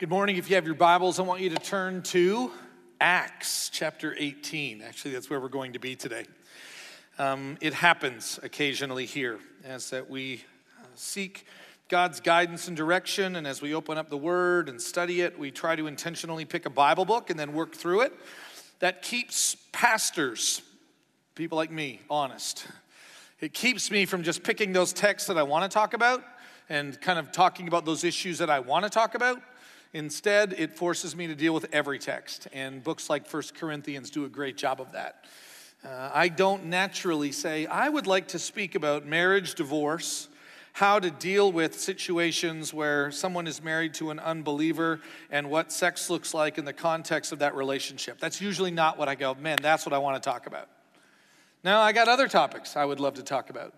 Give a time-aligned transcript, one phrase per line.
[0.00, 0.38] Good morning.
[0.38, 2.50] If you have your Bibles, I want you to turn to
[3.02, 4.80] Acts chapter 18.
[4.80, 6.24] Actually, that's where we're going to be today.
[7.18, 10.42] Um, it happens occasionally here as that we
[10.80, 11.44] uh, seek
[11.90, 15.50] God's guidance and direction, and as we open up the Word and study it, we
[15.50, 18.14] try to intentionally pick a Bible book and then work through it.
[18.78, 20.62] That keeps pastors,
[21.34, 22.66] people like me, honest.
[23.38, 26.24] It keeps me from just picking those texts that I want to talk about
[26.70, 29.42] and kind of talking about those issues that I want to talk about
[29.92, 34.24] Instead, it forces me to deal with every text, and books like First Corinthians do
[34.24, 35.24] a great job of that.
[35.84, 40.28] Uh, I don't naturally say, I would like to speak about marriage, divorce,
[40.74, 46.08] how to deal with situations where someone is married to an unbeliever, and what sex
[46.08, 48.20] looks like in the context of that relationship.
[48.20, 50.68] That's usually not what I go, man, that's what I want to talk about.
[51.64, 53.74] Now, I got other topics I would love to talk about.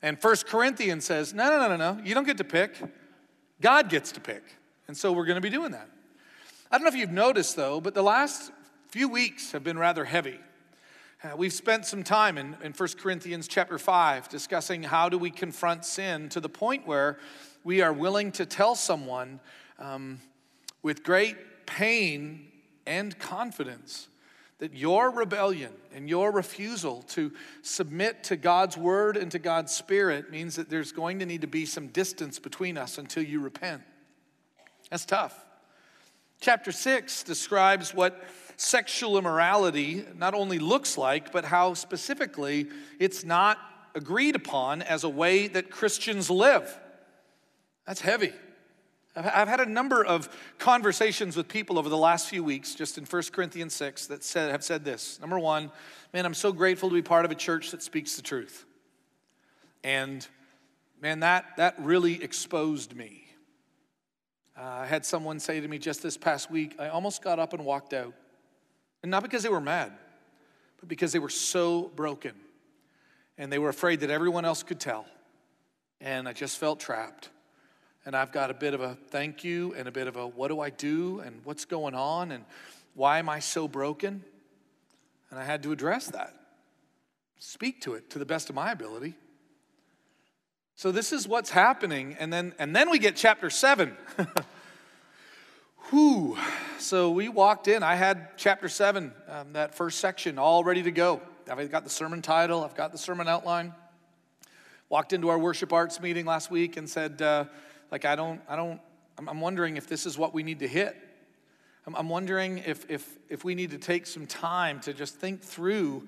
[0.00, 2.80] And First Corinthians says, no, no, no, no, no, you don't get to pick.
[3.60, 4.42] God gets to pick.
[4.90, 5.88] And so we're going to be doing that.
[6.68, 8.50] I don't know if you've noticed though, but the last
[8.88, 10.40] few weeks have been rather heavy.
[11.22, 15.30] Uh, we've spent some time in, in 1 Corinthians chapter 5 discussing how do we
[15.30, 17.20] confront sin to the point where
[17.62, 19.38] we are willing to tell someone
[19.78, 20.18] um,
[20.82, 22.48] with great pain
[22.84, 24.08] and confidence
[24.58, 27.30] that your rebellion and your refusal to
[27.62, 31.46] submit to God's word and to God's spirit means that there's going to need to
[31.46, 33.82] be some distance between us until you repent.
[34.90, 35.46] That's tough.
[36.40, 38.22] Chapter 6 describes what
[38.56, 43.58] sexual immorality not only looks like, but how specifically it's not
[43.94, 46.78] agreed upon as a way that Christians live.
[47.86, 48.32] That's heavy.
[49.16, 53.04] I've had a number of conversations with people over the last few weeks, just in
[53.04, 55.18] 1 Corinthians 6, that said, have said this.
[55.20, 55.72] Number one,
[56.14, 58.64] man, I'm so grateful to be part of a church that speaks the truth.
[59.82, 60.26] And
[61.02, 63.24] man, that, that really exposed me.
[64.60, 67.54] Uh, I had someone say to me just this past week, I almost got up
[67.54, 68.12] and walked out.
[69.02, 69.90] And not because they were mad,
[70.78, 72.32] but because they were so broken.
[73.38, 75.06] And they were afraid that everyone else could tell.
[75.98, 77.30] And I just felt trapped.
[78.04, 80.48] And I've got a bit of a thank you and a bit of a what
[80.48, 82.44] do I do and what's going on and
[82.94, 84.22] why am I so broken?
[85.30, 86.34] And I had to address that,
[87.38, 89.14] speak to it to the best of my ability.
[90.76, 92.16] So this is what's happening.
[92.18, 93.96] And then, and then we get chapter seven.
[95.90, 96.38] Whew.
[96.78, 97.82] So we walked in.
[97.82, 101.20] I had chapter seven, um, that first section, all ready to go.
[101.50, 103.74] I've got the sermon title, I've got the sermon outline.
[104.88, 107.46] Walked into our worship arts meeting last week and said, uh,
[107.90, 108.80] like, I don't, I don't,
[109.18, 110.96] I'm, wondering if this is what we need to hit.
[111.88, 115.42] I'm, I'm wondering if, if, if we need to take some time to just think
[115.42, 116.06] through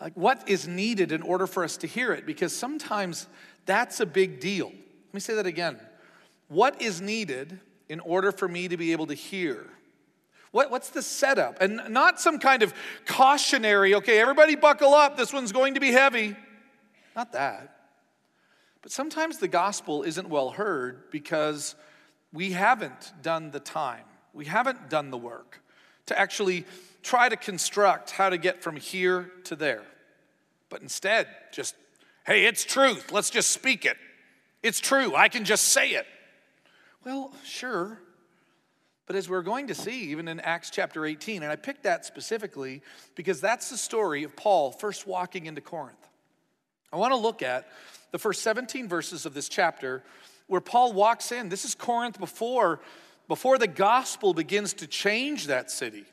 [0.00, 3.28] like what is needed in order for us to hear it because sometimes
[3.64, 4.66] that's a big deal.
[4.66, 5.78] Let me say that again.
[6.48, 9.66] What is needed in order for me to be able to hear?
[10.50, 11.60] What, what's the setup?
[11.60, 12.72] And not some kind of
[13.06, 16.36] cautionary, okay, everybody buckle up, this one's going to be heavy.
[17.16, 17.76] Not that.
[18.82, 21.74] But sometimes the gospel isn't well heard because
[22.32, 25.60] we haven't done the time, we haven't done the work
[26.06, 26.64] to actually
[27.02, 29.82] try to construct how to get from here to there.
[30.68, 31.74] But instead, just
[32.26, 33.12] Hey, it's truth.
[33.12, 33.98] Let's just speak it.
[34.62, 35.14] It's true.
[35.14, 36.06] I can just say it.
[37.04, 37.98] Well, sure.
[39.06, 42.06] But as we're going to see, even in Acts chapter 18, and I picked that
[42.06, 42.80] specifically
[43.14, 46.08] because that's the story of Paul first walking into Corinth.
[46.92, 47.68] I want to look at
[48.12, 50.02] the first 17 verses of this chapter
[50.46, 51.48] where Paul walks in.
[51.48, 52.80] This is Corinth before,
[53.28, 56.04] before the gospel begins to change that city.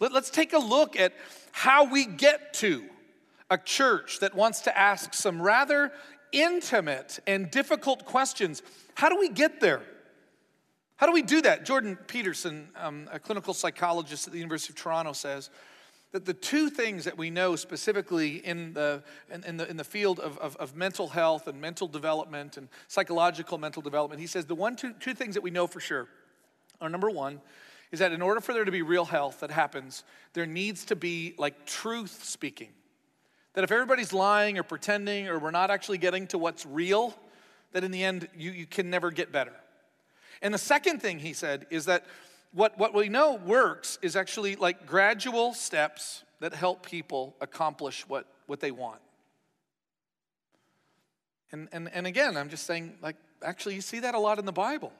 [0.00, 1.12] Let, us take a look at
[1.52, 2.84] how we get to
[3.50, 5.92] a church that wants to ask some rather
[6.32, 8.62] intimate and difficult questions.
[8.94, 9.82] How do we get there?
[10.96, 11.64] How do we do that?
[11.64, 15.50] Jordan Peterson, um, a clinical psychologist at the University of Toronto, says
[16.12, 19.84] that the two things that we know specifically in the, in, in the, in the
[19.84, 24.46] field of, of, of, mental health and mental development and psychological mental development, he says
[24.46, 26.06] the one, two, two things that we know for sure
[26.80, 27.40] are number one,
[27.90, 30.04] is that in order for there to be real health that happens,
[30.34, 32.68] there needs to be like truth speaking.
[33.54, 37.12] That if everybody's lying or pretending or we're not actually getting to what's real,
[37.74, 39.52] that in the end, you, you can never get better.
[40.40, 42.06] And the second thing he said is that
[42.52, 48.26] what, what we know works is actually like gradual steps that help people accomplish what,
[48.46, 49.00] what they want.
[51.50, 54.44] And, and, and again, I'm just saying, like, actually, you see that a lot in
[54.44, 54.92] the Bible.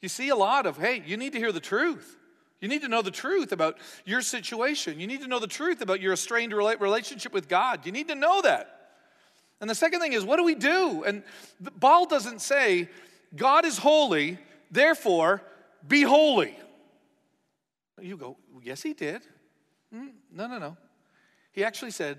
[0.00, 2.16] You see a lot of, hey, you need to hear the truth.
[2.60, 5.00] You need to know the truth about your situation.
[5.00, 7.86] You need to know the truth about your strained relationship with God.
[7.86, 8.73] You need to know that.
[9.64, 11.04] And the second thing is, what do we do?
[11.06, 11.22] And
[11.80, 12.90] Paul doesn't say,
[13.34, 14.36] God is holy,
[14.70, 15.40] therefore,
[15.88, 16.54] Be holy.
[17.98, 19.22] You go, Yes, he did.
[19.90, 20.76] Mm, no, no, no.
[21.52, 22.18] He actually said,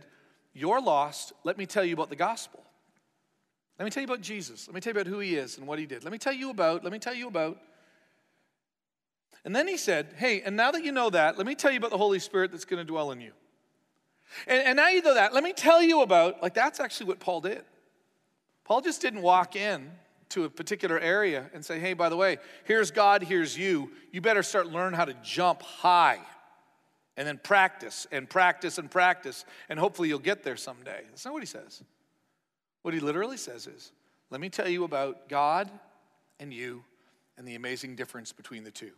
[0.56, 1.33] You're lost.
[1.44, 2.63] Let me tell you about the gospel.
[3.77, 4.68] Let me tell you about Jesus.
[4.68, 6.03] Let me tell you about who he is and what he did.
[6.03, 7.59] Let me tell you about, let me tell you about.
[9.44, 11.77] And then he said, Hey, and now that you know that, let me tell you
[11.77, 13.33] about the Holy Spirit that's going to dwell in you.
[14.48, 17.19] And, and now you know that, let me tell you about, like, that's actually what
[17.19, 17.63] Paul did.
[18.63, 19.92] Paul just didn't walk in
[20.30, 23.92] to a particular area and say, hey, by the way, here's God, here's you.
[24.12, 26.19] You better start learning how to jump high
[27.16, 31.01] and then practice and practice and practice, and hopefully you'll get there someday.
[31.10, 31.83] That's not what he says.
[32.81, 33.92] What he literally says is,
[34.31, 35.72] let me tell you about God
[36.39, 36.83] and you
[37.38, 38.92] and the amazing difference between the two.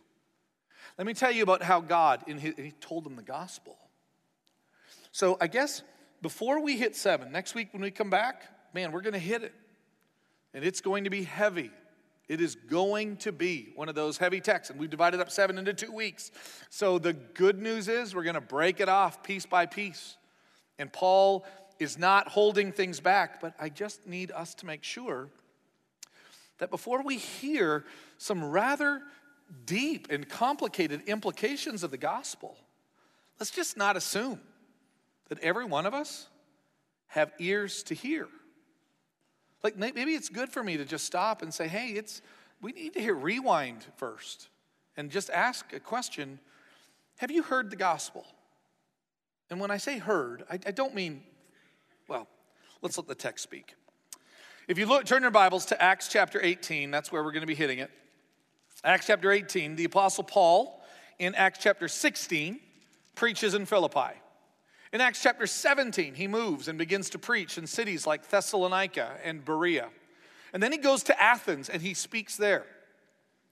[0.96, 3.76] Let me tell you about how God, in his, he told them the gospel.
[5.18, 5.82] So I guess
[6.22, 9.42] before we hit seven, next week when we come back, man, we're going to hit
[9.42, 9.52] it.
[10.54, 11.72] And it's going to be heavy.
[12.28, 14.70] It is going to be one of those heavy texts.
[14.70, 16.30] And we've divided up seven into two weeks.
[16.70, 20.16] So the good news is we're going to break it off piece by piece.
[20.78, 21.44] And Paul
[21.80, 25.30] is not holding things back, but I just need us to make sure
[26.58, 27.84] that before we hear
[28.18, 29.02] some rather
[29.66, 32.56] deep and complicated implications of the gospel,
[33.40, 34.38] let's just not assume
[35.28, 36.28] that every one of us
[37.08, 38.28] have ears to hear.
[39.62, 42.22] Like maybe it's good for me to just stop and say, hey, it's
[42.60, 44.48] we need to hear rewind first
[44.96, 46.38] and just ask a question.
[47.18, 48.26] Have you heard the gospel?
[49.50, 51.22] And when I say heard, I, I don't mean,
[52.08, 52.26] well,
[52.82, 53.74] let's let the text speak.
[54.66, 57.46] If you look, turn your Bibles to Acts chapter 18, that's where we're going to
[57.46, 57.90] be hitting it.
[58.84, 60.82] Acts chapter 18, the Apostle Paul
[61.18, 62.60] in Acts chapter 16
[63.14, 64.14] preaches in Philippi.
[64.92, 69.44] In Acts chapter 17, he moves and begins to preach in cities like Thessalonica and
[69.44, 69.88] Berea.
[70.52, 72.64] And then he goes to Athens and he speaks there.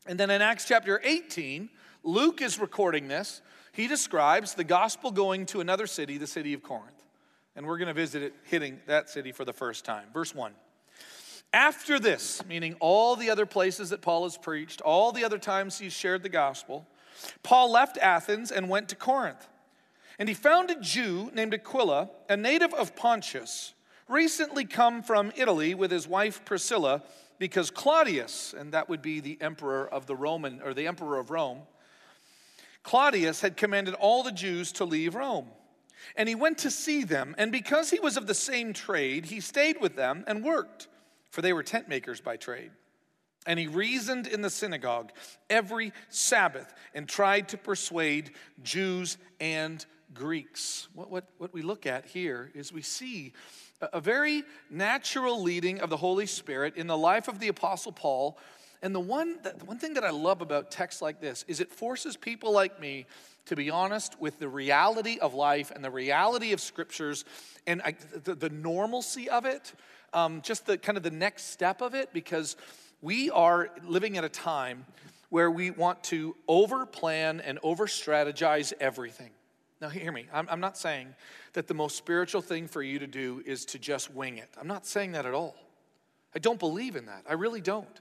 [0.07, 1.69] And then in Acts chapter 18,
[2.05, 3.43] Luke is recording this.
[3.73, 7.03] He describes the gospel going to another city, the city of Corinth.
[7.55, 10.07] And we're going to visit it, hitting that city for the first time.
[10.15, 10.53] Verse 1.
[11.53, 15.79] After this, meaning all the other places that Paul has preached, all the other times
[15.79, 16.87] he's shared the gospel,
[17.43, 19.49] Paul left Athens and went to Corinth.
[20.19, 23.75] And he found a Jew named Aquila, a native of Pontus,
[24.09, 27.03] recently come from Italy with his wife Priscilla,
[27.39, 31.31] because Claudius, and that would be the emperor of the Roman, or the emperor of
[31.31, 31.63] Rome,
[32.83, 35.49] Claudius had commanded all the Jews to leave Rome.
[36.15, 39.41] And he went to see them, and because he was of the same trade, he
[39.41, 40.89] stayed with them and worked,
[41.31, 42.71] for they were tent makers by trade.
[43.47, 45.13] And he reasoned in the synagogue
[45.51, 48.33] every Sabbath and tried to persuade
[48.63, 49.85] Jews and
[50.19, 50.89] Greeks.
[50.95, 53.33] What, what, what we look at here is we see
[53.81, 57.93] a, a very natural leading of the Holy Spirit in the life of the Apostle
[57.93, 58.39] Paul.
[58.83, 61.61] And the one, that, the one thing that I love about texts like this is
[61.61, 63.07] it forces people like me
[63.47, 67.25] to be honest with the reality of life and the reality of scriptures
[67.67, 69.73] and I, the, the, normalcy of it,
[70.13, 72.57] um, just the kind of the next step of it, because
[73.03, 74.85] we are living at a time
[75.31, 79.31] where we want to over plan and over strategize everything.
[79.81, 80.27] Now, hear me.
[80.33, 81.15] I'm, I'm not saying
[81.53, 84.49] that the most spiritual thing for you to do is to just wing it.
[84.59, 85.55] I'm not saying that at all.
[86.35, 87.25] I don't believe in that.
[87.29, 88.01] I really don't.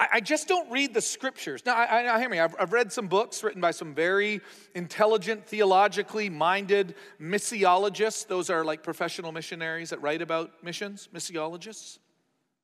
[0.00, 1.62] I, I just don't read the scriptures.
[1.66, 2.40] Now, I, I, hear me.
[2.40, 4.40] I've, I've read some books written by some very
[4.74, 8.26] intelligent, theologically minded missiologists.
[8.26, 11.98] Those are like professional missionaries that write about missions, missiologists.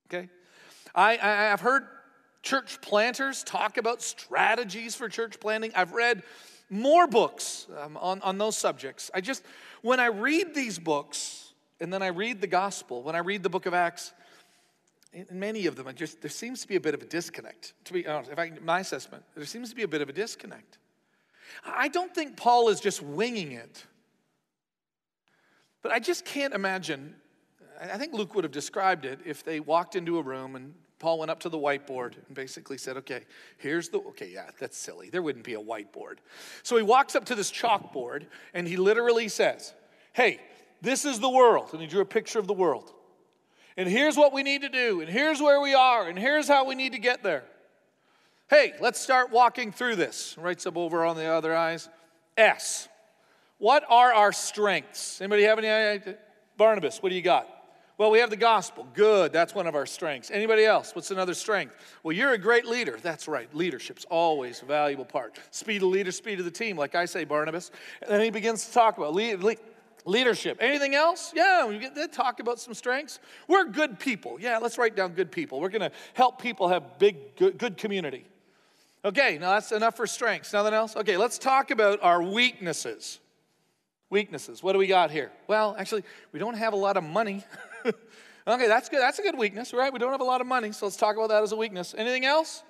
[0.09, 0.29] Okay?
[0.95, 1.85] I, I, I've heard
[2.43, 5.73] church planters talk about strategies for church planting.
[5.75, 6.23] I've read
[6.71, 9.11] more books um, on, on those subjects.
[9.15, 9.45] I just,
[9.83, 13.51] when I read these books, and then I read the gospel, when I read the
[13.51, 14.13] book of Acts,
[15.13, 17.75] in many of them, I just, there seems to be a bit of a disconnect.
[17.85, 20.13] To be honest, if I, my assessment, there seems to be a bit of a
[20.13, 20.79] disconnect.
[21.65, 23.85] I don't think Paul is just winging it,
[25.83, 27.15] but I just can't imagine.
[27.81, 31.19] I think Luke would have described it if they walked into a room and Paul
[31.19, 33.27] went up to the whiteboard and basically said, okay,
[33.59, 35.11] here's the, okay, yeah, that's silly.
[35.11, 36.15] There wouldn't be a whiteboard.
[36.63, 39.75] So he walks up to this chalkboard and he literally says,
[40.15, 40.41] hey,
[40.81, 41.69] this is the world.
[41.73, 42.91] And he drew a picture of the world.
[43.77, 45.03] And here's what we need to do.
[45.03, 46.09] And here's where we are.
[46.09, 47.45] And here's how we need to get there.
[48.49, 50.39] Hey, let's start walking through this.
[50.39, 51.87] Writes up over on the other eyes.
[52.39, 52.89] S.
[53.59, 55.21] What are our strengths?
[55.21, 56.15] Anybody have any?
[56.57, 57.54] Barnabas, what do you got?
[57.97, 58.89] Well, we have the gospel.
[58.93, 59.33] Good.
[59.33, 60.33] That's one of our strengths.
[60.33, 60.97] Anybody else?
[60.97, 61.77] What's another strength?
[62.03, 62.99] Well, you're a great leader.
[63.01, 63.53] That's right.
[63.55, 65.39] Leadership's always a valuable part.
[65.53, 67.71] Speed of leader, speed of the team, like I say, Barnabas.
[68.03, 69.59] And then he begins to talk about lead, lead,
[70.05, 70.59] leadership.
[70.61, 71.33] Anything else?
[71.37, 73.21] Yeah, we get to talk about some strengths.
[73.47, 74.39] We're good people.
[74.41, 75.61] Yeah, let's write down good people.
[75.61, 78.25] We're going to help people have big, good, good community.
[79.05, 80.53] Okay, now that's enough for strengths.
[80.53, 80.97] Nothing else?
[80.97, 83.21] Okay, let's talk about our weaknesses.
[84.11, 84.65] Weaknesses.
[84.65, 85.31] What do we got here?
[85.47, 87.45] Well, actually, we don't have a lot of money.
[88.47, 89.01] okay, that's good.
[89.01, 89.93] That's a good weakness, right?
[89.93, 91.95] We don't have a lot of money, so let's talk about that as a weakness.
[91.97, 92.63] Anything else?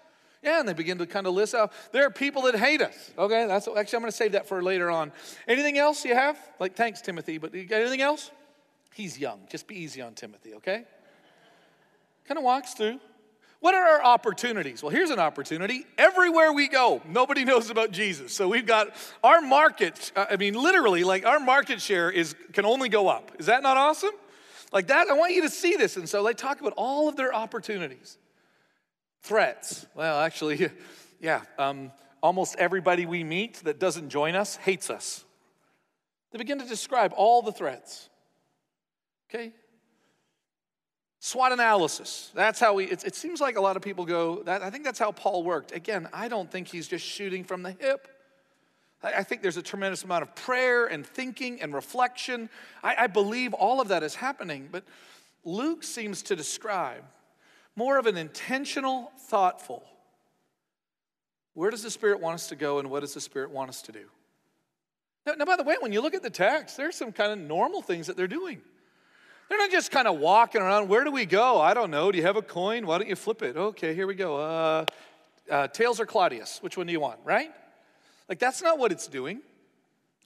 [0.43, 1.73] Yeah, and they begin to kind of list out.
[1.93, 3.13] There are people that hate us.
[3.17, 5.11] Okay, that's actually I'm going to save that for later on.
[5.49, 6.39] Anything else you have?
[6.61, 7.39] Like, thanks, Timothy.
[7.39, 8.31] But you got anything else?
[8.93, 9.41] He's young.
[9.51, 10.55] Just be easy on Timothy.
[10.55, 10.85] Okay.
[12.27, 13.01] Kind of walks through.
[13.61, 14.83] What are our opportunities?
[14.83, 15.87] Well, here's an opportunity.
[15.97, 18.35] Everywhere we go, nobody knows about Jesus.
[18.35, 18.89] So we've got
[19.23, 23.33] our market, uh, I mean, literally, like our market share is can only go up.
[23.39, 24.11] Is that not awesome?
[24.75, 25.97] Like that, I want you to see this.
[25.97, 28.19] And so they talk about all of their opportunities.
[29.23, 29.87] Threats.
[29.95, 30.69] Well, actually,
[31.21, 35.25] yeah, um, almost everybody we meet that doesn't join us hates us.
[36.33, 38.11] They begin to describe all the threats.
[39.31, 39.53] Okay?
[41.21, 42.33] SWOT analysis.
[42.35, 44.85] That's how we, it, it, seems like a lot of people go, that, I think
[44.85, 45.71] that's how Paul worked.
[45.71, 48.09] Again, I don't think he's just shooting from the hip.
[49.05, 52.49] I, think there's a tremendous amount of prayer and thinking and reflection.
[52.83, 54.85] I, I believe all of that is happening, but
[55.45, 57.05] Luke seems to describe
[57.77, 59.85] more of an intentional, thoughtful.
[61.55, 63.83] Where does the Spirit want us to go and what does the Spirit want us
[63.83, 64.05] to do?
[65.27, 67.39] Now, now by the way, when you look at the text, there's some kind of
[67.39, 68.61] normal things that they're doing.
[69.49, 70.89] They're not just kind of walking around.
[70.89, 71.61] Where do we go?
[71.61, 72.11] I don't know.
[72.11, 72.87] Do you have a coin?
[72.87, 73.57] Why don't you flip it?
[73.57, 74.37] Okay, here we go.
[74.37, 74.87] Uh,
[75.51, 76.59] uh, Tails or Claudius?
[76.63, 77.51] Which one do you want, right?
[78.29, 79.41] Like, that's not what it's doing.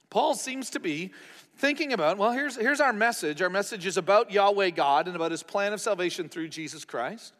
[0.09, 1.11] Paul seems to be
[1.57, 3.41] thinking about, well, here's, here's our message.
[3.41, 7.33] Our message is about Yahweh God and about his plan of salvation through Jesus Christ.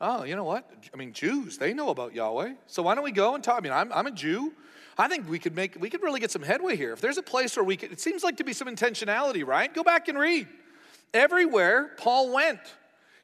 [0.00, 0.70] Oh, you know what?
[0.94, 2.54] I mean, Jews, they know about Yahweh.
[2.66, 3.58] So why don't we go and talk?
[3.58, 4.52] I mean, I'm, I'm a Jew.
[4.96, 6.92] I think we could make, we could really get some headway here.
[6.92, 9.72] If there's a place where we could, it seems like to be some intentionality, right?
[9.72, 10.46] Go back and read.
[11.14, 12.60] Everywhere Paul went,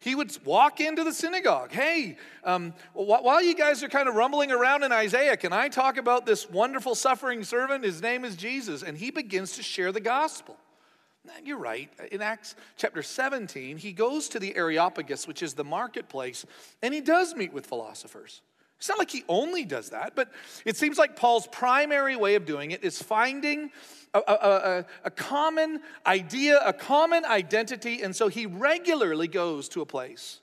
[0.04, 1.72] he would walk into the synagogue.
[1.72, 5.96] Hey, um, while you guys are kind of rumbling around in Isaiah, can I talk
[5.96, 7.84] about this wonderful suffering servant?
[7.84, 8.82] His name is Jesus.
[8.82, 10.58] And he begins to share the gospel.
[11.42, 11.90] You're right.
[12.12, 16.44] In Acts chapter 17, he goes to the Areopagus, which is the marketplace,
[16.82, 18.42] and he does meet with philosophers.
[18.84, 20.30] It's not like he only does that, but
[20.66, 23.70] it seems like Paul's primary way of doing it is finding
[24.12, 29.80] a, a, a, a, common idea, a common identity, and so he regularly goes to
[29.80, 30.40] a place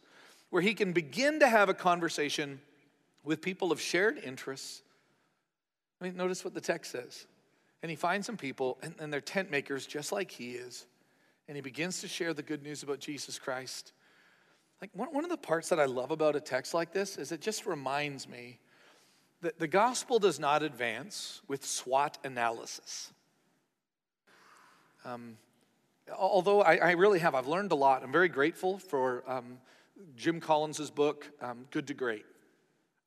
[0.49, 2.59] where he can begin to have a conversation
[3.23, 4.81] with people of shared interests.
[6.01, 7.27] I mean, notice what the text says.
[7.83, 10.87] And he finds some people, and, and they're tent makers just like he is,
[11.47, 13.93] and he begins to share the good news about Jesus Christ.
[14.81, 17.31] Like, one, one of the parts that I love about a text like this is
[17.31, 18.59] it just reminds me
[19.41, 23.13] that the gospel does not advance with SWOT analysis.
[25.05, 25.37] Um,
[26.17, 28.03] although I, I, really have, I've learned a lot.
[28.03, 29.57] I'm very grateful for um,
[30.15, 32.25] Jim Collins' book, um, Good to Great.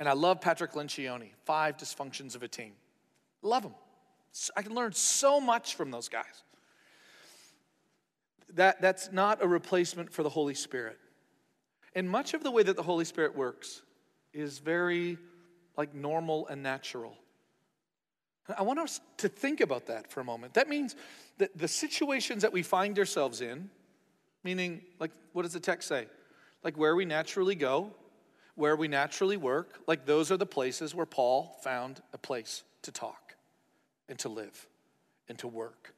[0.00, 2.72] And I love Patrick Lencioni, Five Dysfunctions of a Team.
[3.42, 3.74] Love them.
[4.56, 6.42] I can learn so much from those guys.
[8.54, 10.98] That, that's not a replacement for the Holy Spirit.
[11.94, 13.82] And much of the way that the Holy Spirit works
[14.32, 15.18] is very
[15.76, 17.16] like normal and natural.
[18.56, 20.54] I want us to think about that for a moment.
[20.54, 20.96] That means
[21.38, 23.70] that the situations that we find ourselves in,
[24.42, 26.06] meaning, like, what does the text say?
[26.62, 27.90] Like where we naturally go,
[28.54, 32.92] where we naturally work, like those are the places where Paul found a place to
[32.92, 33.34] talk
[34.08, 34.66] and to live
[35.28, 35.94] and to work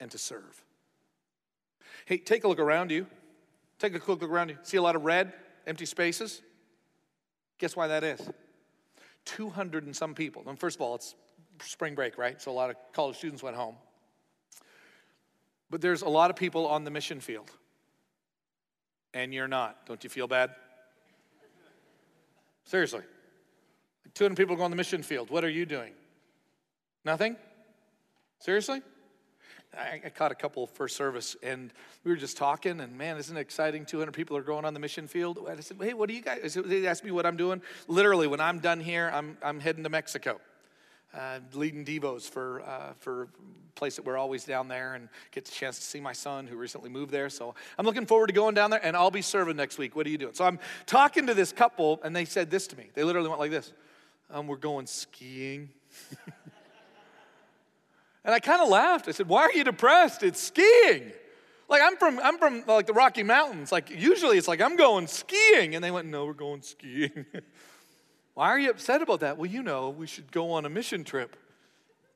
[0.00, 0.64] and to serve.
[2.06, 3.06] Hey, take a look around you.
[3.78, 4.58] Take a quick look around you.
[4.62, 5.32] See a lot of red,
[5.66, 6.42] empty spaces?
[7.58, 8.20] Guess why that is?
[9.24, 10.42] 200 and some people.
[10.46, 11.14] And first of all, it's
[11.62, 12.40] spring break, right?
[12.40, 13.76] So a lot of college students went home.
[15.70, 17.50] But there's a lot of people on the mission field.
[19.14, 19.86] And you're not.
[19.86, 20.50] Don't you feel bad?
[22.64, 23.02] Seriously.
[24.14, 25.30] 200 people go on the mission field.
[25.30, 25.92] What are you doing?
[27.04, 27.36] Nothing?
[28.40, 28.82] Seriously?
[29.76, 31.72] I, I caught a couple first service and
[32.04, 33.84] we were just talking and man, isn't it exciting?
[33.84, 35.38] 200 people are going on the mission field.
[35.48, 36.56] I said, hey, what do you guys?
[36.64, 37.60] They asked me what I'm doing.
[37.86, 40.40] Literally, when I'm done here, I'm, I'm heading to Mexico.
[41.14, 43.28] Uh, leading Devos for uh, for a
[43.76, 46.54] place that we're always down there and get the chance to see my son who
[46.54, 47.30] recently moved there.
[47.30, 49.96] So I'm looking forward to going down there and I'll be serving next week.
[49.96, 50.34] What are you doing?
[50.34, 52.90] So I'm talking to this couple and they said this to me.
[52.92, 53.72] They literally went like this:
[54.30, 55.70] um, "We're going skiing."
[58.28, 59.08] And I kind of laughed.
[59.08, 60.22] I said, Why are you depressed?
[60.22, 61.12] It's skiing.
[61.66, 63.72] Like I'm from I'm from like the Rocky Mountains.
[63.72, 65.74] Like usually it's like I'm going skiing.
[65.74, 67.24] And they went, No, we're going skiing.
[68.34, 69.38] why are you upset about that?
[69.38, 71.36] Well, you know, we should go on a mission trip.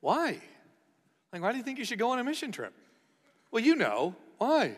[0.01, 0.39] Why?
[1.31, 2.75] Like, why do you think you should go on a mission trip?
[3.49, 4.15] Well, you know.
[4.37, 4.77] Why?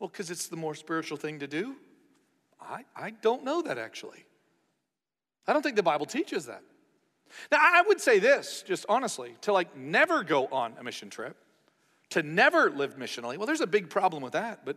[0.00, 1.76] Well, because it's the more spiritual thing to do.
[2.60, 4.24] I, I don't know that actually.
[5.46, 6.64] I don't think the Bible teaches that.
[7.50, 11.36] Now, I would say this, just honestly, to like never go on a mission trip,
[12.10, 13.36] to never live missionally.
[13.36, 14.76] Well, there's a big problem with that, but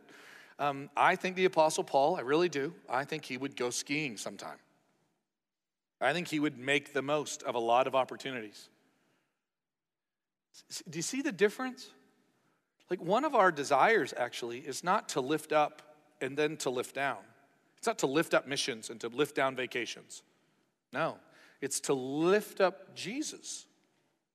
[0.60, 4.18] um, I think the Apostle Paul, I really do, I think he would go skiing
[4.18, 4.58] sometime.
[6.02, 8.70] I think he would make the most of a lot of opportunities.
[10.90, 11.90] Do you see the difference?
[12.90, 15.82] Like, one of our desires actually is not to lift up
[16.22, 17.18] and then to lift down.
[17.78, 20.24] It's not to lift up missions and to lift down vacations.
[20.92, 21.18] No,
[21.62, 23.66] it's to lift up Jesus.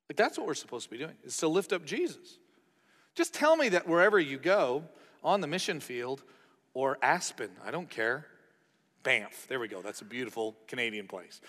[0.08, 2.38] Like, that's what we're supposed to be doing, is to lift up Jesus.
[3.14, 4.84] Just tell me that wherever you go,
[5.24, 6.22] on the mission field
[6.74, 8.26] or Aspen, I don't care.
[9.02, 9.82] Banff, there we go.
[9.82, 11.40] That's a beautiful Canadian place.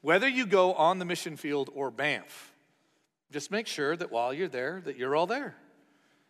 [0.00, 2.52] Whether you go on the mission field or Banff,
[3.30, 5.56] just make sure that while you're there, that you're all there.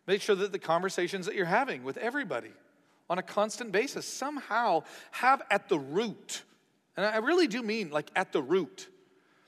[0.07, 2.52] Make sure that the conversations that you're having with everybody
[3.11, 6.43] on a constant basis somehow have at the root,
[6.99, 8.88] and I really do mean like at the root,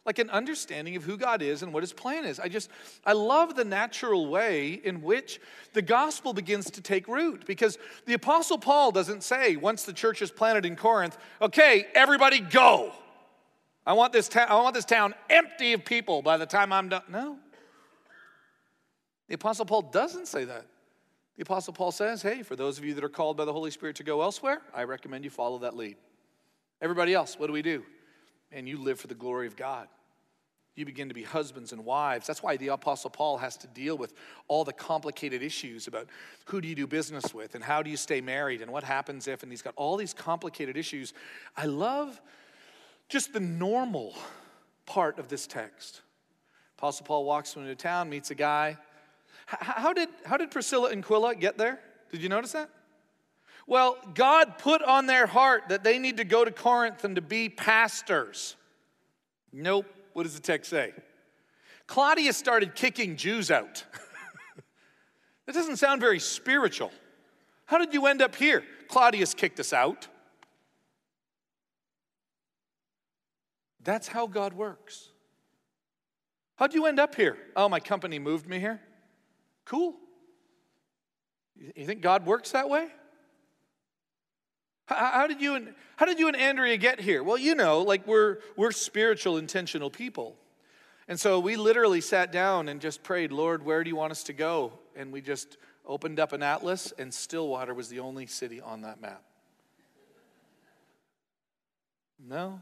[0.06, 2.38] like an understanding of who God is and what his plan is.
[2.38, 2.70] I just,
[3.04, 5.40] I love the natural way in which
[5.72, 7.76] the gospel begins to take root because
[8.06, 12.92] the apostle Paul doesn't say, once the church is planted in Corinth, okay, everybody go.
[13.84, 16.88] I want this, ta- I want this town empty of people by the time I'm
[16.88, 17.02] done.
[17.10, 17.36] No.
[19.26, 20.66] The apostle Paul doesn't say that.
[21.36, 23.72] The apostle Paul says, hey, for those of you that are called by the Holy
[23.72, 25.96] Spirit to go elsewhere, I recommend you follow that lead.
[26.80, 27.84] Everybody else, what do we do?
[28.52, 29.88] and you live for the glory of God.
[30.76, 32.26] You begin to be husbands and wives.
[32.26, 34.14] That's why the Apostle Paul has to deal with
[34.48, 36.08] all the complicated issues about
[36.46, 39.28] who do you do business with and how do you stay married and what happens
[39.28, 41.12] if, and he's got all these complicated issues.
[41.56, 42.20] I love
[43.08, 44.14] just the normal
[44.86, 46.02] part of this text.
[46.78, 48.78] Apostle Paul walks into town, meets a guy.
[49.46, 51.80] How did, how did Priscilla and Aquila get there?
[52.12, 52.70] Did you notice that?
[53.70, 57.22] Well, God put on their heart that they need to go to Corinth and to
[57.22, 58.56] be pastors.
[59.52, 59.86] Nope.
[60.12, 60.92] What does the text say?
[61.86, 63.84] Claudius started kicking Jews out.
[65.46, 66.90] that doesn't sound very spiritual.
[67.64, 68.64] How did you end up here?
[68.88, 70.08] Claudius kicked us out.
[73.84, 75.10] That's how God works.
[76.56, 77.38] How'd you end up here?
[77.54, 78.80] Oh, my company moved me here.
[79.64, 79.94] Cool.
[81.76, 82.88] You think God works that way?
[84.90, 87.22] How, how, did you and, how did you and Andrea get here?
[87.22, 90.36] Well, you know, like we're, we're spiritual, intentional people.
[91.06, 94.24] And so we literally sat down and just prayed, Lord, where do you want us
[94.24, 94.72] to go?
[94.96, 99.00] And we just opened up an atlas, and Stillwater was the only city on that
[99.00, 99.22] map.
[102.28, 102.60] No.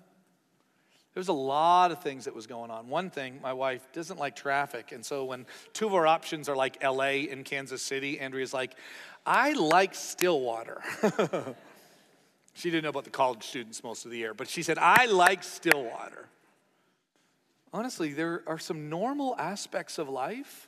[1.15, 2.89] There was a lot of things that was going on.
[2.89, 4.93] One thing, my wife doesn't like traffic.
[4.93, 8.75] And so when two of our options are like LA and Kansas City, Andrea's like,
[9.27, 10.83] I like Stillwater.
[12.59, 15.07] She didn't know about the college students most of the year, but she said, I
[15.07, 16.29] like Stillwater.
[17.73, 20.67] Honestly, there are some normal aspects of life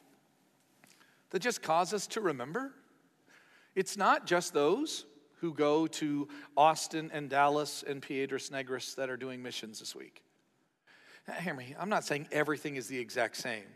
[1.31, 2.73] that just cause us to remember.
[3.75, 5.05] It's not just those
[5.41, 10.23] who go to Austin and Dallas and Piedras Negras that are doing missions this week.
[11.27, 13.67] Now, hear me, I'm not saying everything is the exact same,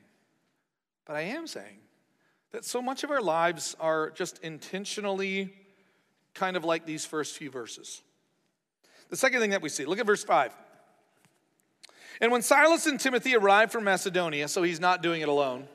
[1.04, 1.80] but I am saying
[2.52, 5.52] that so much of our lives are just intentionally
[6.34, 8.02] kind of like these first few verses.
[9.10, 10.52] The second thing that we see, look at verse 5.
[12.20, 15.66] And when Silas and Timothy arrived from Macedonia, so he's not doing it alone,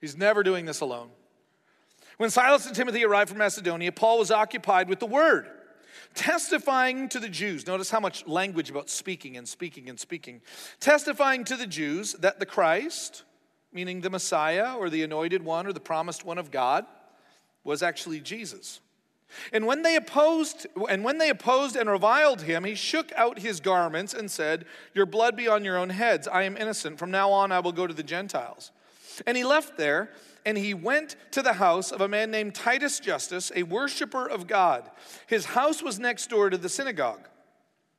[0.00, 1.10] he's never doing this alone.
[2.18, 5.48] When Silas and Timothy arrived from Macedonia, Paul was occupied with the word,
[6.14, 7.66] testifying to the Jews.
[7.66, 10.40] Notice how much language about speaking and speaking and speaking.
[10.80, 13.24] Testifying to the Jews that the Christ,
[13.72, 16.86] meaning the Messiah or the anointed one or the promised one of God,
[17.64, 18.80] was actually Jesus.
[19.52, 23.60] And when they opposed and when they opposed and reviled him, he shook out his
[23.60, 26.26] garments and said, "Your blood be on your own heads.
[26.28, 26.98] I am innocent.
[26.98, 28.72] From now on I will go to the Gentiles."
[29.26, 30.10] And he left there
[30.44, 34.46] and he went to the house of a man named Titus Justus, a worshiper of
[34.46, 34.90] God.
[35.26, 37.28] His house was next door to the synagogue.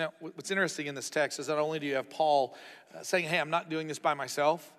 [0.00, 2.56] Now, what's interesting in this text is not only do you have Paul
[2.96, 4.72] uh, saying, Hey, I'm not doing this by myself,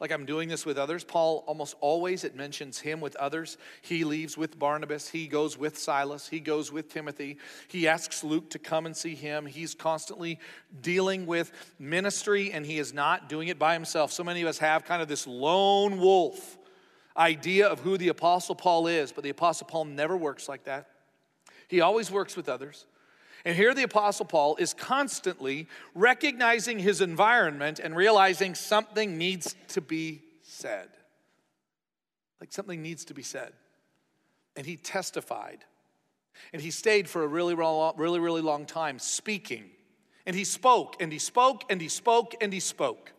[0.00, 1.02] like I'm doing this with others.
[1.02, 3.56] Paul almost always it mentions him with others.
[3.80, 7.38] He leaves with Barnabas, he goes with Silas, he goes with Timothy.
[7.68, 9.46] He asks Luke to come and see him.
[9.46, 10.38] He's constantly
[10.82, 14.12] dealing with ministry and he is not doing it by himself.
[14.12, 16.58] So many of us have kind of this lone wolf
[17.16, 20.90] idea of who the apostle Paul is, but the apostle Paul never works like that.
[21.66, 22.84] He always works with others.
[23.44, 29.80] And here the Apostle Paul is constantly recognizing his environment and realizing something needs to
[29.80, 30.88] be said.
[32.40, 33.52] Like something needs to be said.
[34.56, 35.64] And he testified.
[36.52, 39.70] And he stayed for a really, really, really long time speaking.
[40.26, 43.12] And he spoke, and he spoke, and he spoke, and he spoke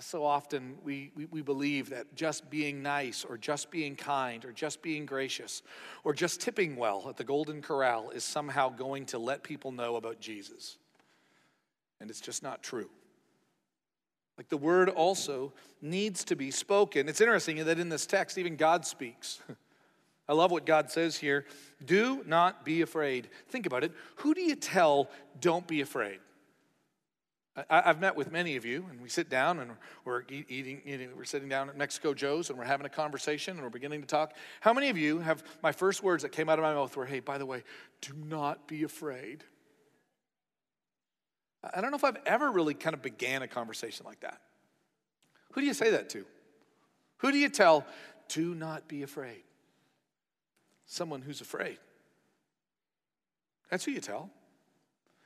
[0.00, 4.52] so often we, we, we, believe that just being nice or just being kind or
[4.52, 5.62] just being gracious
[6.04, 9.96] or just tipping well at the Golden Corral is somehow going to let people know
[9.96, 10.78] about Jesus.
[12.00, 12.88] And it's just not true.
[14.38, 17.08] Like the word also needs to be spoken.
[17.08, 19.40] It's interesting that in this text, even God speaks.
[20.28, 21.44] I love what God says here.
[21.84, 23.28] Do not be afraid.
[23.48, 23.92] Think about it.
[24.16, 25.10] Who do you tell,
[25.40, 26.20] don't be afraid?
[27.68, 29.72] I, have met with many of you, and we sit down and
[30.04, 33.62] we're eating, eating, we're sitting down at Mexico Joe's and we're having a conversation and
[33.62, 34.34] we're beginning to talk.
[34.60, 37.06] How many of you have my first words that came out of my mouth were,
[37.06, 37.64] hey, by the way,
[38.00, 39.44] do not be afraid?
[41.62, 44.40] I don't know if I've ever really kind of began a conversation like that.
[45.52, 46.24] Who do you say that to?
[47.18, 47.84] Who do you tell,
[48.28, 49.42] do not be afraid?
[50.86, 51.78] Someone who's afraid.
[53.70, 54.30] That's who you tell.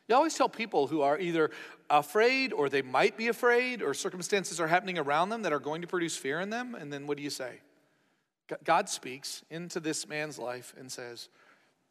[0.09, 1.51] You always tell people who are either
[1.89, 5.83] afraid or they might be afraid or circumstances are happening around them that are going
[5.83, 6.75] to produce fear in them.
[6.75, 7.61] And then what do you say?
[8.65, 11.31] God speaks into this man's life and says,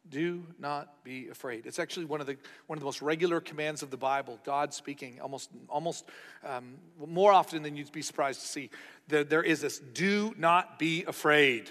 [0.08, 1.66] do not be afraid.
[1.66, 4.38] It's actually one of the one of the most regular commands of the Bible.
[4.44, 6.04] God speaking almost almost
[6.44, 8.70] um, more often than you'd be surprised to see.
[9.08, 11.70] There, there is this: do not be afraid.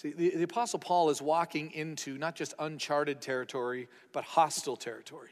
[0.00, 5.28] See, the, the Apostle Paul is walking into not just uncharted territory, but hostile territory.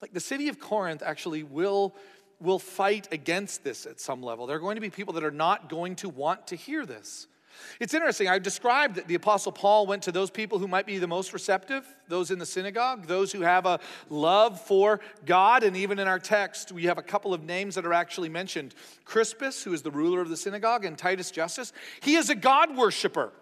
[0.00, 1.94] Like the city of Corinth actually will,
[2.40, 4.46] will fight against this at some level.
[4.46, 7.26] There are going to be people that are not going to want to hear this.
[7.80, 8.28] It's interesting.
[8.28, 11.32] I've described that the Apostle Paul went to those people who might be the most
[11.32, 15.64] receptive, those in the synagogue, those who have a love for God.
[15.64, 18.74] And even in our text, we have a couple of names that are actually mentioned
[19.04, 21.72] Crispus, who is the ruler of the synagogue, and Titus Justus.
[22.00, 23.32] He is a God worshiper.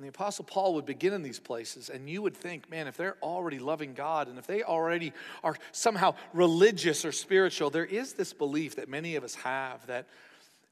[0.00, 2.96] And the Apostle Paul would begin in these places, and you would think, man, if
[2.96, 5.12] they're already loving God and if they already
[5.44, 10.06] are somehow religious or spiritual, there is this belief that many of us have that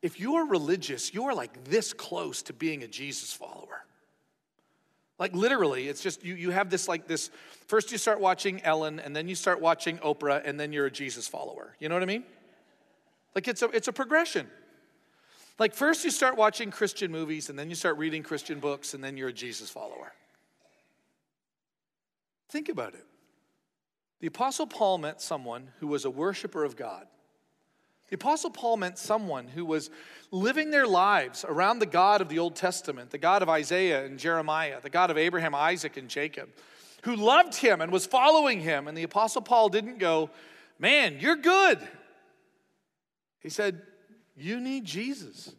[0.02, 3.84] if you are religious, you are like this close to being a Jesus follower.
[5.18, 7.30] Like literally, it's just you, you have this like this
[7.66, 10.90] first you start watching Ellen, and then you start watching Oprah, and then you're a
[10.90, 11.74] Jesus follower.
[11.80, 12.24] You know what I mean?
[13.34, 14.46] Like it's a it's a progression.
[15.58, 19.02] Like first you start watching Christian movies, and then you start reading Christian books, and
[19.02, 20.12] then you're a Jesus follower.
[22.48, 23.04] Think about it.
[24.20, 27.06] The Apostle Paul met someone who was a worshiper of God.
[28.08, 29.90] The Apostle Paul meant someone who was
[30.30, 34.18] living their lives around the God of the Old Testament, the God of Isaiah and
[34.18, 36.48] Jeremiah, the God of Abraham, Isaac, and Jacob,
[37.02, 38.88] who loved him and was following him.
[38.88, 40.30] And the Apostle Paul didn't go,
[40.78, 41.78] Man, you're good.
[43.40, 43.82] He said,
[44.36, 45.52] You need Jesus.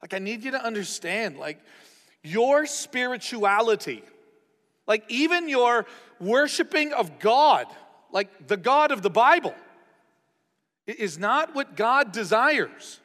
[0.00, 1.60] Like, I need you to understand, like,
[2.22, 4.02] your spirituality,
[4.86, 5.86] like, even your
[6.20, 7.66] worshiping of God,
[8.12, 9.54] like the God of the Bible
[10.86, 13.00] is not what God desires.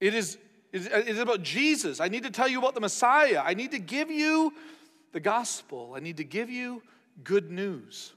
[0.00, 0.36] It is,
[0.72, 2.00] it is about Jesus.
[2.00, 3.42] I need to tell you about the Messiah.
[3.44, 4.52] I need to give you
[5.12, 5.92] the gospel.
[5.96, 6.82] I need to give you
[7.22, 8.12] good news.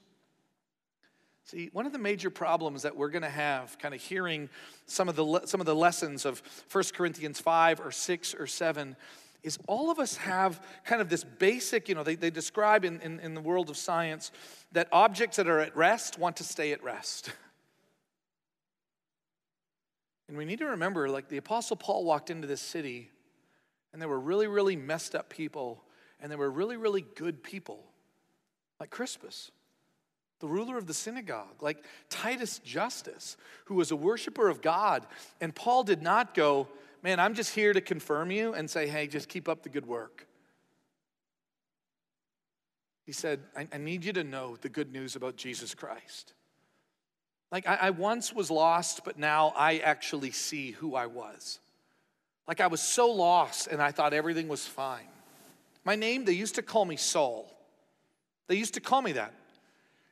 [1.44, 4.50] See, one of the major problems that we're going to have, kind of hearing
[4.88, 8.96] some of the some of the lessons of 1 Corinthians 5 or 6 or 7,
[9.44, 13.00] is all of us have kind of this basic, you know, they, they describe in,
[13.02, 14.32] in, in the world of science
[14.72, 17.32] that objects that are at rest want to stay at rest.
[20.28, 23.12] And we need to remember like the Apostle Paul walked into this city,
[23.94, 25.84] and there were really, really messed up people,
[26.20, 27.84] and there were really, really good people,
[28.80, 29.52] like Crispus,
[30.40, 35.06] the ruler of the synagogue, like Titus Justus, who was a worshiper of God.
[35.40, 36.68] And Paul did not go,
[37.04, 39.86] Man, I'm just here to confirm you and say, Hey, just keep up the good
[39.86, 40.26] work.
[43.06, 46.34] He said, I, I need you to know the good news about Jesus Christ.
[47.56, 51.60] Like, I, I once was lost, but now I actually see who I was.
[52.50, 55.08] Like, I was so lost and I thought everything was fine.
[55.86, 57.50] My name, they used to call me Saul.
[58.48, 59.32] They used to call me that.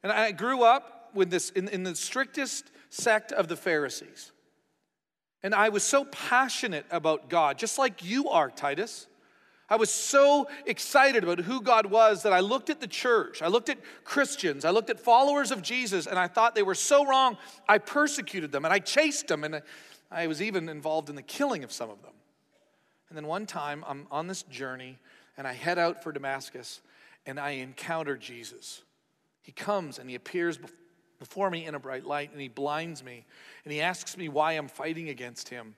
[0.04, 4.32] And I grew up with this, in, in the strictest sect of the Pharisees.
[5.44, 9.06] And I was so passionate about God, just like you are, Titus.
[9.74, 13.48] I was so excited about who God was that I looked at the church, I
[13.48, 17.04] looked at Christians, I looked at followers of Jesus, and I thought they were so
[17.08, 17.38] wrong.
[17.68, 19.64] I persecuted them and I chased them, and
[20.12, 22.12] I was even involved in the killing of some of them.
[23.10, 25.00] And then one time I'm on this journey
[25.38, 26.82] and I head out for Damascus
[27.26, 28.84] and I encounter Jesus.
[29.42, 30.60] He comes and he appears
[31.18, 33.26] before me in a bright light and he blinds me
[33.66, 35.74] and he asks me why I'm fighting against him.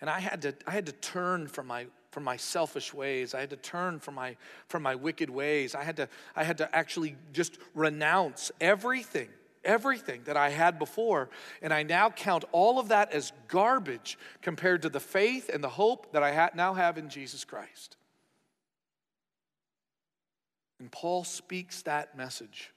[0.00, 3.34] And I had to, I had to turn from my, from my selfish ways.
[3.34, 4.36] I had to turn from my,
[4.68, 5.74] from my wicked ways.
[5.74, 9.30] I had, to, I had to actually just renounce everything,
[9.64, 11.30] everything that I had before.
[11.62, 15.70] And I now count all of that as garbage compared to the faith and the
[15.70, 17.96] hope that I ha- now have in Jesus Christ.
[20.78, 22.72] And Paul speaks that message.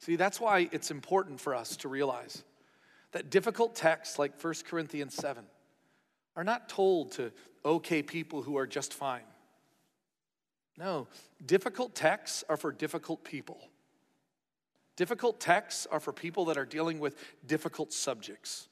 [0.00, 2.44] See, that's why it's important for us to realize
[3.12, 5.44] that difficult texts like 1 Corinthians 7
[6.38, 7.32] are not told to
[7.64, 9.24] okay people who are just fine.
[10.78, 11.08] No,
[11.44, 13.58] difficult texts are for difficult people.
[14.94, 18.68] Difficult texts are for people that are dealing with difficult subjects.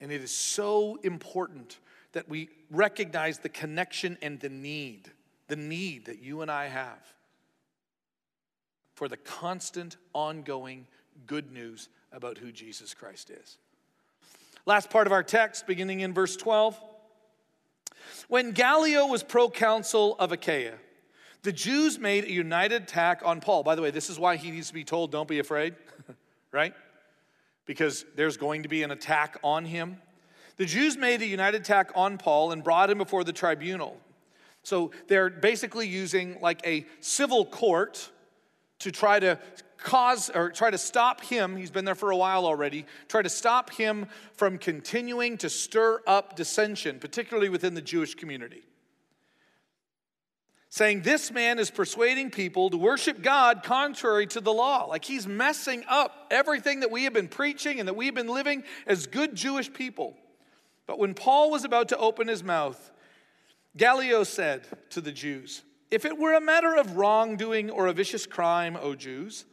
[0.00, 1.78] And it is so important
[2.12, 5.10] that we recognize the connection and the need,
[5.48, 7.12] the need that you and I have
[8.94, 10.86] for the constant, ongoing
[11.26, 13.58] good news about who Jesus Christ is.
[14.66, 16.78] Last part of our text, beginning in verse 12.
[18.26, 20.74] When Gallio was proconsul of Achaia,
[21.42, 23.62] the Jews made a united attack on Paul.
[23.62, 25.76] By the way, this is why he needs to be told, don't be afraid,
[26.52, 26.74] right?
[27.64, 29.98] Because there's going to be an attack on him.
[30.56, 33.96] The Jews made a united attack on Paul and brought him before the tribunal.
[34.64, 38.10] So they're basically using like a civil court
[38.80, 39.38] to try to
[39.78, 41.56] cause or try to stop him.
[41.56, 42.86] He's been there for a while already.
[43.08, 48.62] Try to stop him from continuing to stir up dissension, particularly within the Jewish community.
[50.68, 54.84] Saying this man is persuading people to worship God contrary to the law.
[54.84, 58.62] Like he's messing up everything that we have been preaching and that we've been living
[58.86, 60.16] as good Jewish people.
[60.86, 62.90] But when Paul was about to open his mouth,
[63.76, 68.26] Gallio said to the Jews, If it were a matter of wrongdoing or a vicious
[68.26, 69.44] crime, O Jews,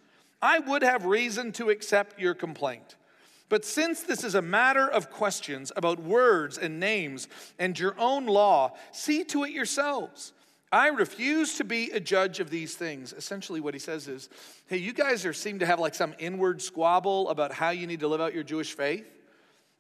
[0.44, 2.98] I would have reason to accept your complaint.
[3.48, 8.26] But since this is a matter of questions about words and names and your own
[8.26, 10.34] law, see to it yourselves.
[10.70, 13.14] I refuse to be a judge of these things.
[13.14, 14.28] Essentially, what he says is,
[14.68, 18.02] hey, you guys are, seem to have like some inward squabble about how you need
[18.02, 19.06] to live out your Jewish faith.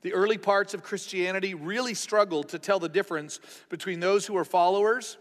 [0.01, 4.45] The early parts of Christianity really struggled to tell the difference between those who are
[4.45, 5.17] followers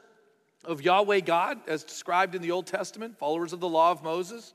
[0.65, 4.55] of Yahweh God, as described in the Old Testament, followers of the law of Moses,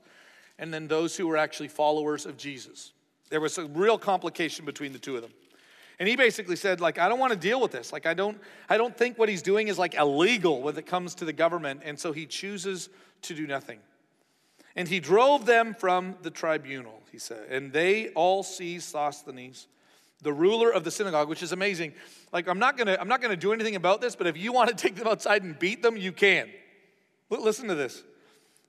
[0.58, 2.92] and then those who were actually followers of Jesus.
[3.30, 5.32] There was a real complication between the two of them.
[5.98, 7.92] And he basically said, like, I don't want to deal with this.
[7.92, 11.14] Like, I don't, I don't think what he's doing is like illegal when it comes
[11.16, 11.82] to the government.
[11.84, 12.88] And so he chooses
[13.22, 13.80] to do nothing.
[14.76, 17.48] And he drove them from the tribunal, he said.
[17.50, 19.66] And they all seized Sosthenes
[20.22, 21.92] the ruler of the synagogue, which is amazing.
[22.32, 24.68] Like, I'm not gonna, I'm not gonna do anything about this, but if you want
[24.70, 26.48] to take them outside and beat them, you can.
[27.30, 28.02] Listen to this.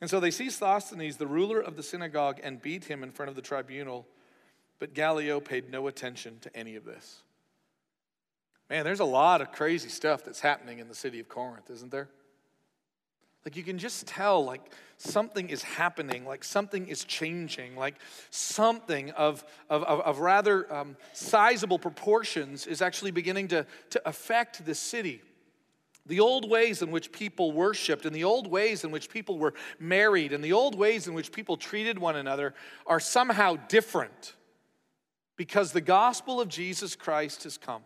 [0.02, 3.30] And so they seized Sosthenes, the ruler of the synagogue, and beat him in front
[3.30, 4.08] of the tribunal.
[4.80, 7.22] But Gallio paid no attention to any of this.
[8.70, 11.92] Man, there's a lot of crazy stuff that's happening in the city of Corinth, isn't
[11.92, 12.08] there?
[13.46, 14.62] Like you can just tell, like
[14.98, 17.96] something is happening, like something is changing, like
[18.30, 24.66] something of, of, of, of rather um, sizable proportions is actually beginning to, to affect
[24.66, 25.22] the city.
[26.10, 29.54] The old ways in which people worshiped, and the old ways in which people were
[29.80, 32.56] married, and the old ways in which people treated one another
[32.88, 34.34] are somehow different
[35.38, 37.84] because the gospel of Jesus Christ has come.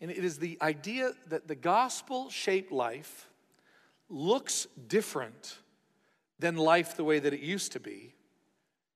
[0.00, 3.28] And it is the idea that the gospel shaped life
[4.08, 5.58] looks different
[6.38, 8.14] than life the way that it used to be,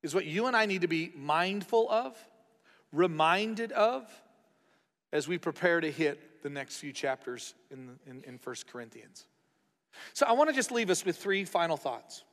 [0.03, 2.17] is what you and I need to be mindful of,
[2.93, 4.11] reminded of,
[5.13, 9.27] as we prepare to hit the next few chapters in, in, in 1 Corinthians.
[10.13, 12.25] So I want to just leave us with three final thoughts.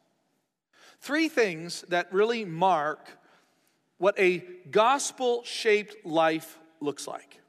[0.99, 3.09] Three things that really mark
[3.97, 7.39] what a gospel shaped life looks like.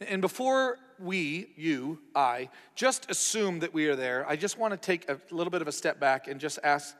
[0.00, 4.78] And before we, you, I, just assume that we are there, I just want to
[4.78, 6.96] take a little bit of a step back and just ask,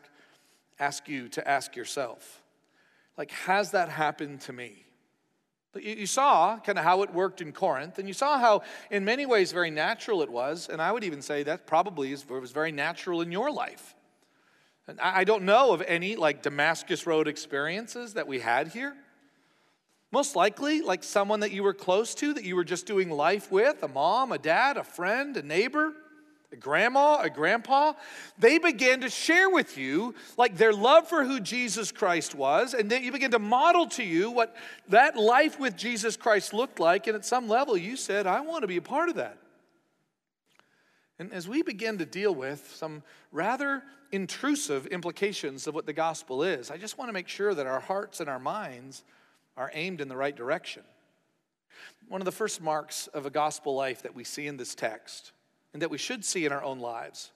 [0.79, 2.42] ask you to ask yourself
[3.18, 4.85] like, has that happened to me?
[5.82, 9.26] You saw kind of how it worked in Corinth, and you saw how, in many
[9.26, 10.68] ways, very natural it was.
[10.68, 13.94] And I would even say that probably was very natural in your life.
[14.86, 18.94] And I don't know of any like Damascus Road experiences that we had here.
[20.10, 23.52] Most likely, like someone that you were close to, that you were just doing life
[23.52, 25.92] with a mom, a dad, a friend, a neighbor
[26.52, 27.92] a grandma, a grandpa,
[28.38, 32.90] they began to share with you like their love for who Jesus Christ was, and
[32.90, 34.56] then you begin to model to you what
[34.88, 37.06] that life with Jesus Christ looked like.
[37.06, 39.38] And at some level, you said, I want to be a part of that.
[41.18, 43.82] And as we begin to deal with some rather
[44.12, 47.80] intrusive implications of what the gospel is, I just want to make sure that our
[47.80, 49.04] hearts and our minds
[49.56, 50.82] are aimed in the right direction.
[52.08, 55.32] One of the first marks of a gospel life that we see in this text
[55.72, 57.31] and that we should see in our own lives.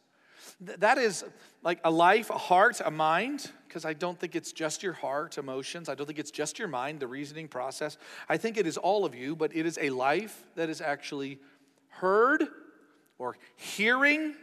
[0.60, 1.24] That is
[1.62, 5.38] like a life, a heart, a mind, because I don't think it's just your heart,
[5.38, 5.88] emotions.
[5.88, 7.96] I don't think it's just your mind, the reasoning process.
[8.28, 11.38] I think it is all of you, but it is a life that is actually
[11.88, 12.44] heard
[13.18, 14.34] or hearing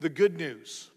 [0.00, 0.90] the good news,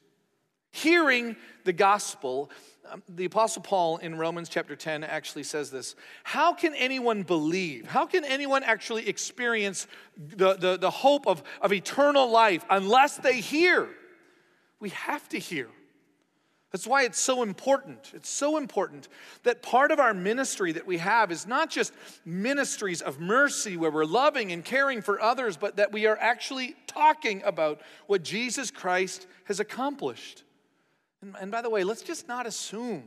[0.75, 2.51] hearing the gospel
[2.91, 7.88] um, the Apostle Paul in Romans chapter 10 actually says this How can anyone believe?
[7.88, 13.39] How can anyone actually experience the, the, the hope of, of eternal life unless they
[13.39, 13.89] hear?
[14.79, 15.67] We have to hear.
[16.71, 18.11] That's why it's so important.
[18.13, 19.07] It's so important
[19.43, 21.93] that part of our ministry that we have is not just
[22.25, 26.75] ministries of mercy where we're loving and caring for others, but that we are actually
[26.85, 30.43] talking about what Jesus Christ has accomplished.
[31.25, 33.03] And, and by the way, let's just not assume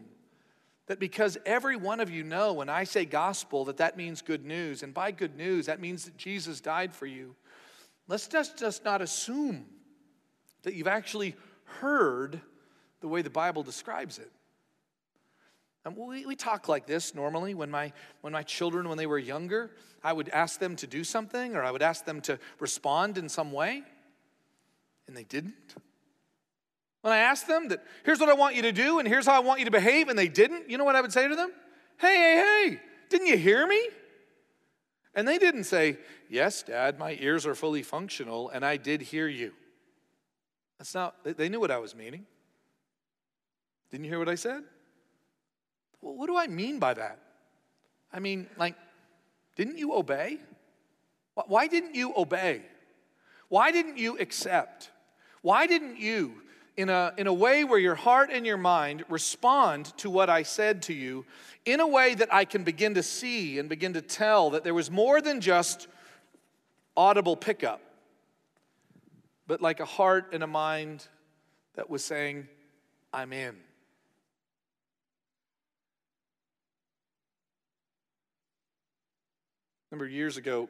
[0.87, 4.45] that because every one of you know when I say gospel that that means good
[4.45, 4.83] news.
[4.83, 7.37] And by good news, that means that Jesus died for you.
[8.09, 9.67] Let's just, just not assume
[10.63, 12.41] that you've actually heard
[13.01, 14.33] the way the Bible describes it.
[15.85, 19.19] And we, we talk like this normally when my, when my children, when they were
[19.19, 19.71] younger,
[20.03, 23.29] I would ask them to do something or I would ask them to respond in
[23.29, 23.83] some way,
[25.07, 25.75] and they didn't.
[27.09, 29.33] When I asked them that, here's what I want you to do and here's how
[29.33, 31.35] I want you to behave, and they didn't, you know what I would say to
[31.35, 31.51] them?
[31.97, 33.81] Hey, hey, hey, didn't you hear me?
[35.15, 35.97] And they didn't say,
[36.29, 39.55] Yes, Dad, my ears are fully functional and I did hear you.
[40.77, 42.27] That's not, they knew what I was meaning.
[43.91, 44.63] Didn't you hear what I said?
[46.03, 47.21] Well, what do I mean by that?
[48.13, 48.75] I mean, like,
[49.57, 50.41] didn't you obey?
[51.47, 52.61] Why didn't you obey?
[53.49, 54.91] Why didn't you accept?
[55.41, 56.43] Why didn't you
[56.79, 60.45] in a, in a way where your heart and your mind respond to what I
[60.45, 61.27] said to you
[61.65, 64.73] in a way that I can begin to see and begin to tell that there
[64.73, 65.89] was more than just
[66.97, 67.81] audible pickup,
[69.49, 71.05] but like a heart and a mind
[71.75, 72.47] that was saying,
[73.13, 73.57] I'm in.
[79.91, 80.69] Remember years ago,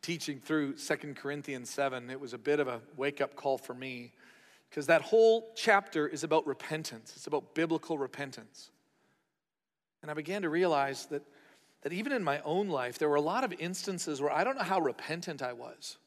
[0.00, 3.74] teaching through Second Corinthians 7, it was a bit of a wake up call for
[3.74, 4.12] me
[4.70, 8.70] because that whole chapter is about repentance, it's about biblical repentance.
[10.02, 11.22] And I began to realize that,
[11.82, 14.56] that even in my own life, there were a lot of instances where I don't
[14.56, 15.98] know how repentant I was.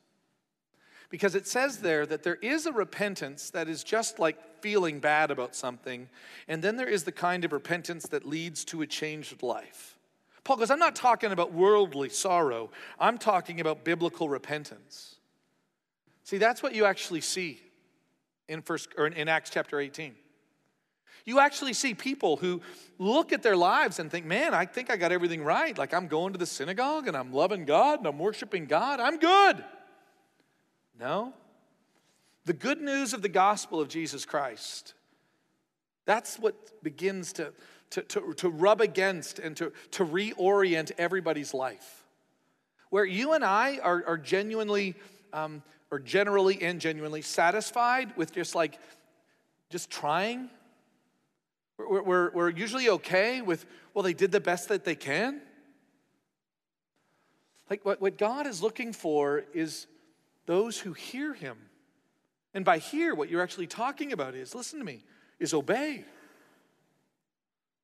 [1.10, 5.32] Because it says there that there is a repentance that is just like feeling bad
[5.32, 6.08] about something,
[6.48, 9.98] and then there is the kind of repentance that leads to a changed life.
[10.44, 12.70] Paul goes, I'm not talking about worldly sorrow,
[13.00, 15.16] I'm talking about biblical repentance.
[16.24, 17.60] See, that's what you actually see
[18.50, 20.16] in first or in Acts chapter 18.
[21.26, 22.62] You actually see people who
[22.98, 25.78] look at their lives and think, man, I think I got everything right.
[25.78, 29.00] Like I'm going to the synagogue and I'm loving God and I'm worshiping God.
[29.00, 29.64] I'm good.
[31.00, 31.34] No.
[32.46, 34.96] The good news of the gospel of Jesus Christ,
[36.06, 37.54] that's what begins to,
[37.92, 42.06] to, to, to rub against and to, to reorient everybody's life.
[42.90, 44.96] Where you and I are, are genuinely
[45.32, 48.80] um, or generally and genuinely satisfied with just like,
[49.70, 50.50] just trying.
[51.78, 55.42] We're, we're, we're usually okay with, well, they did the best that they can.
[57.70, 59.88] Like what, what God is looking for is
[60.46, 61.58] those who hear Him.
[62.54, 65.04] And by hear, what you're actually talking about is, listen to me,
[65.40, 66.04] is obey.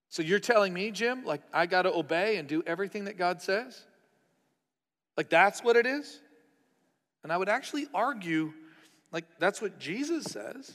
[0.09, 3.41] So you're telling me, Jim, like I got to obey and do everything that God
[3.41, 3.83] says?
[5.17, 6.19] Like that's what it is?
[7.25, 8.53] And I would actually argue,
[9.11, 10.73] like, that's what Jesus says.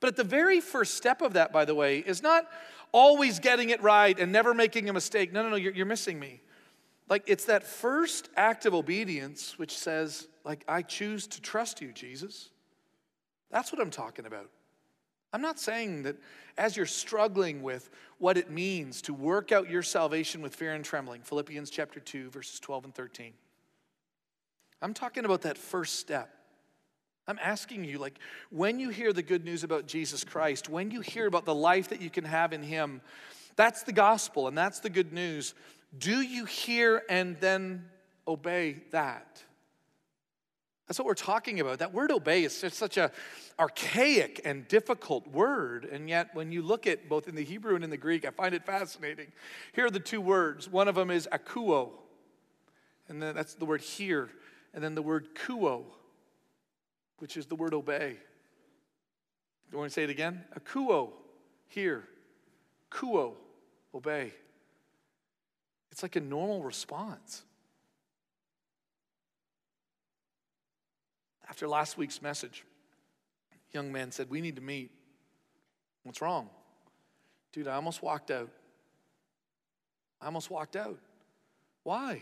[0.00, 2.48] But at the very first step of that, by the way, is not
[2.90, 5.32] always getting it right and never making a mistake.
[5.32, 6.40] No, no, no, you're, you're missing me.
[7.08, 11.92] Like, it's that first act of obedience which says, like, I choose to trust you,
[11.92, 12.50] Jesus.
[13.48, 14.50] That's what I'm talking about.
[15.32, 16.16] I'm not saying that
[16.58, 17.88] as you're struggling with
[18.18, 22.30] what it means to work out your salvation with fear and trembling, Philippians chapter 2,
[22.30, 23.32] verses 12 and 13.
[24.82, 26.30] I'm talking about that first step.
[27.28, 28.18] I'm asking you, like,
[28.50, 31.88] when you hear the good news about Jesus Christ, when you hear about the life
[31.88, 33.00] that you can have in Him,
[33.56, 35.54] that's the gospel and that's the good news.
[35.98, 37.86] Do you hear and then
[38.28, 39.42] obey that?
[40.86, 41.80] That's what we're talking about.
[41.80, 43.10] That word obey is just such a
[43.58, 45.84] archaic and difficult word.
[45.84, 48.30] And yet, when you look at both in the Hebrew and in the Greek, I
[48.30, 49.32] find it fascinating.
[49.72, 50.68] Here are the two words.
[50.68, 51.90] One of them is akuo,
[53.08, 54.30] and that's the word hear,
[54.76, 55.84] and then the word kuo,
[57.18, 58.10] which is the word obey.
[58.10, 60.44] Do you want to say it again?
[60.54, 61.12] A kuo
[61.66, 62.04] here.
[62.90, 63.32] Kuo,
[63.94, 64.32] obey.
[65.90, 67.42] It's like a normal response.
[71.48, 72.62] After last week's message,
[73.72, 74.90] young man said, We need to meet.
[76.02, 76.50] What's wrong?
[77.52, 78.50] Dude, I almost walked out.
[80.20, 80.98] I almost walked out.
[81.82, 82.20] Why?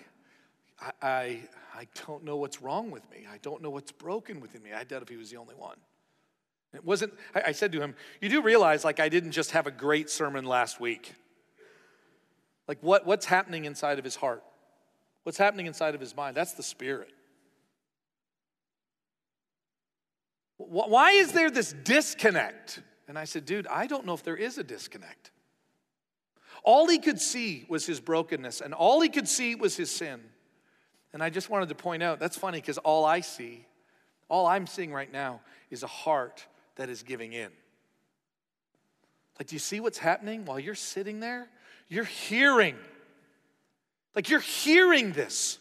[0.81, 1.41] I,
[1.75, 3.27] I, don't know what's wrong with me.
[3.33, 4.73] I don't know what's broken within me.
[4.73, 5.77] I doubt if he was the only one.
[6.75, 9.67] It wasn't, I, I said to him, You do realize, like, I didn't just have
[9.67, 11.15] a great sermon last week.
[12.67, 14.43] Like, what, what's happening inside of his heart?
[15.23, 16.37] What's happening inside of his mind?
[16.37, 17.13] That's the spirit.
[20.57, 22.81] Why is there this disconnect?
[23.07, 25.31] And I said, dude, I don't know if there is a disconnect.
[26.63, 30.21] All he could see was his brokenness, and all he could see was his sin.
[31.15, 33.65] And I just wanted to point out that's funny because all I see,
[34.29, 35.41] all I'm seeing right now,
[35.71, 36.45] is a heart
[36.75, 37.51] that is giving in.
[39.39, 41.49] Like, do you see what's happening while you're sitting there?
[41.89, 42.75] You're hearing.
[44.17, 45.59] Like, you're hearing this.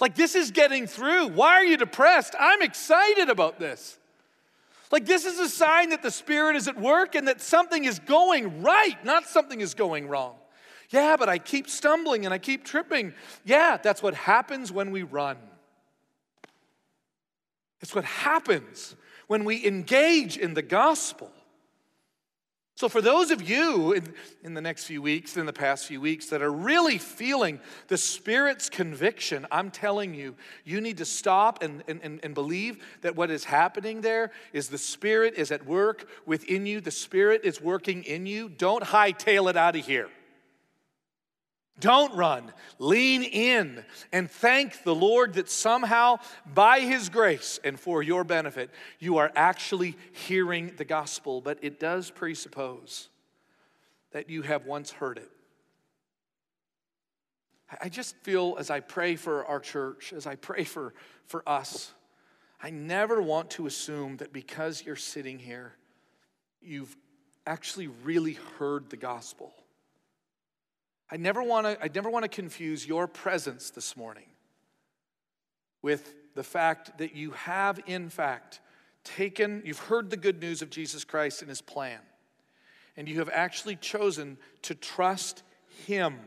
[0.00, 1.28] Like, this is getting through.
[1.28, 2.34] Why are you depressed?
[2.38, 3.98] I'm excited about this.
[4.90, 7.98] Like, this is a sign that the Spirit is at work and that something is
[7.98, 10.36] going right, not something is going wrong.
[10.90, 13.12] Yeah, but I keep stumbling and I keep tripping.
[13.44, 15.36] Yeah, that's what happens when we run.
[17.80, 21.30] It's what happens when we engage in the gospel.
[22.74, 24.14] So, for those of you in,
[24.44, 27.58] in, the next few weeks, in the past few weeks, that are really feeling
[27.88, 33.16] the Spirit's conviction, I'm telling you, you need to stop and, and, and believe that
[33.16, 37.60] what is happening there is the Spirit is at work within you, the Spirit is
[37.60, 38.48] working in you.
[38.48, 40.08] Don't hightail it out of here.
[41.80, 42.52] Don't run.
[42.78, 48.70] Lean in and thank the Lord that somehow, by His grace and for your benefit,
[48.98, 51.40] you are actually hearing the gospel.
[51.40, 53.08] But it does presuppose
[54.12, 55.30] that you have once heard it.
[57.80, 60.94] I just feel as I pray for our church, as I pray for,
[61.26, 61.92] for us,
[62.62, 65.74] I never want to assume that because you're sitting here,
[66.60, 66.96] you've
[67.46, 69.52] actually really heard the gospel.
[71.10, 74.26] I never want to I never want to confuse your presence this morning
[75.82, 78.60] with the fact that you have in fact
[79.04, 82.00] taken you've heard the good news of Jesus Christ and his plan
[82.96, 85.42] and you have actually chosen to trust
[85.86, 86.18] him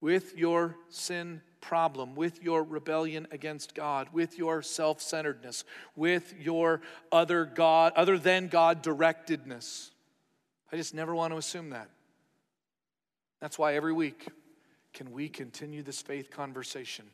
[0.00, 5.64] with your sin problem, with your rebellion against God, with your self-centeredness,
[5.96, 6.80] with your
[7.10, 9.90] other God, other than God directedness.
[10.70, 11.88] I just never want to assume that.
[13.40, 14.28] That's why every week,
[14.94, 17.06] can we continue this faith conversation?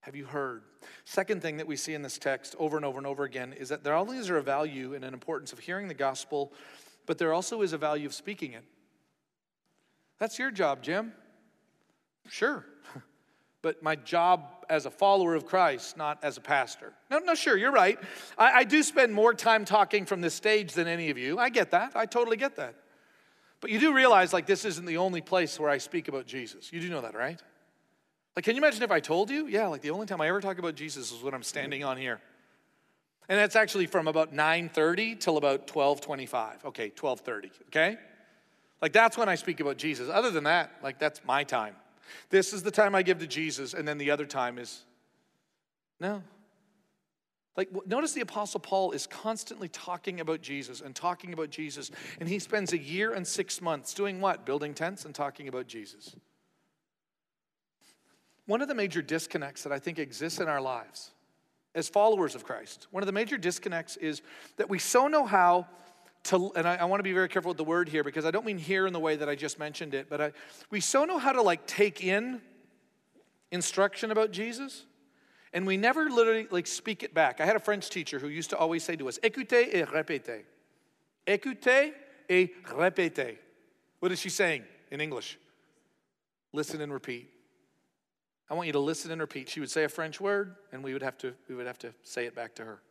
[0.00, 0.62] Have you heard?
[1.04, 3.68] Second thing that we see in this text over and over and over again is
[3.68, 6.52] that there only is there a value and an importance of hearing the gospel,
[7.06, 8.64] but there also is a value of speaking it.
[10.18, 11.12] That's your job, Jim.
[12.28, 12.64] Sure.
[13.62, 16.92] But my job as a follower of Christ, not as a pastor.
[17.12, 17.96] No, no, sure, you're right.
[18.36, 21.38] I, I do spend more time talking from this stage than any of you.
[21.38, 21.92] I get that.
[21.94, 22.74] I totally get that.
[23.62, 26.70] But you do realize, like, this isn't the only place where I speak about Jesus.
[26.72, 27.40] You do know that, right?
[28.34, 29.46] Like, can you imagine if I told you?
[29.46, 31.96] Yeah, like the only time I ever talk about Jesus is when I'm standing on
[31.96, 32.20] here.
[33.28, 36.64] And that's actually from about 9:30 till about 12:25.
[36.64, 37.98] Okay, 12:30, okay?
[38.80, 40.08] Like that's when I speak about Jesus.
[40.08, 41.76] Other than that, like that's my time.
[42.30, 44.82] This is the time I give to Jesus, and then the other time is
[46.00, 46.22] no.
[47.56, 51.90] Like, notice the Apostle Paul is constantly talking about Jesus and talking about Jesus.
[52.18, 54.46] And he spends a year and six months doing what?
[54.46, 56.16] Building tents and talking about Jesus.
[58.46, 61.10] One of the major disconnects that I think exists in our lives
[61.74, 64.22] as followers of Christ, one of the major disconnects is
[64.56, 65.66] that we so know how
[66.24, 68.30] to, and I, I want to be very careful with the word here because I
[68.30, 70.32] don't mean here in the way that I just mentioned it, but I,
[70.70, 72.40] we so know how to like take in
[73.50, 74.84] instruction about Jesus
[75.52, 77.40] And we never literally like speak it back.
[77.40, 80.42] I had a French teacher who used to always say to us, écoutez et répétez.
[81.26, 81.92] Écoutez
[82.28, 83.36] et répétez.
[84.00, 85.38] What is she saying in English?
[86.52, 87.28] Listen and repeat.
[88.50, 89.48] I want you to listen and repeat.
[89.48, 91.94] She would say a French word, and we would have to, we would have to
[92.02, 92.82] say it back to her.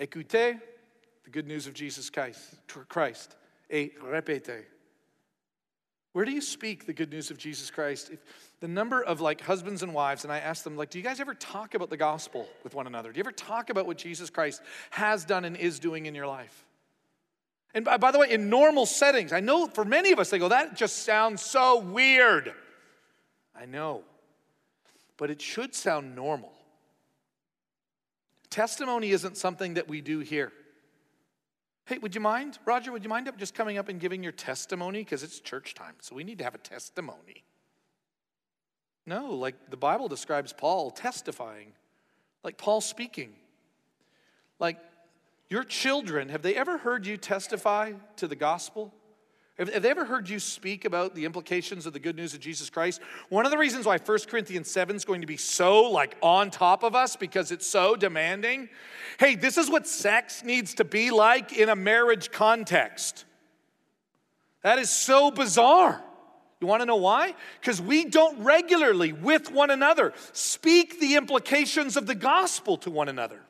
[0.00, 0.60] Écoutez,
[1.24, 3.36] the good news of Jesus Christ.
[3.70, 4.64] Et répétez.
[6.16, 8.08] Where do you speak the good news of Jesus Christ?
[8.10, 8.20] If
[8.60, 11.20] the number of like husbands and wives, and I ask them, like, do you guys
[11.20, 13.12] ever talk about the gospel with one another?
[13.12, 16.26] Do you ever talk about what Jesus Christ has done and is doing in your
[16.26, 16.64] life?
[17.74, 20.38] And by, by the way, in normal settings, I know for many of us, they
[20.38, 22.50] go, that just sounds so weird.
[23.54, 24.00] I know.
[25.18, 26.54] But it should sound normal.
[28.48, 30.50] Testimony isn't something that we do here.
[31.86, 34.32] Hey, would you mind, Roger, would you mind up just coming up and giving your
[34.32, 35.00] testimony?
[35.00, 37.44] Because it's church time, so we need to have a testimony.
[39.06, 41.72] No, like the Bible describes Paul testifying,
[42.42, 43.34] like Paul speaking.
[44.58, 44.78] Like
[45.48, 48.92] your children, have they ever heard you testify to the gospel?
[49.58, 52.68] Have, they ever heard you speak about the implications of the good news of Jesus
[52.68, 53.00] Christ?
[53.30, 56.50] One of the reasons why 1 Corinthians 7 is going to be so like on
[56.50, 58.68] top of us because it's so demanding.
[59.18, 63.24] Hey, this is what sex needs to be like in a marriage context.
[64.62, 66.02] That is so bizarre.
[66.60, 67.34] You want to know why?
[67.60, 73.08] Because we don't regularly, with one another, speak the implications of the gospel to one
[73.08, 73.40] another.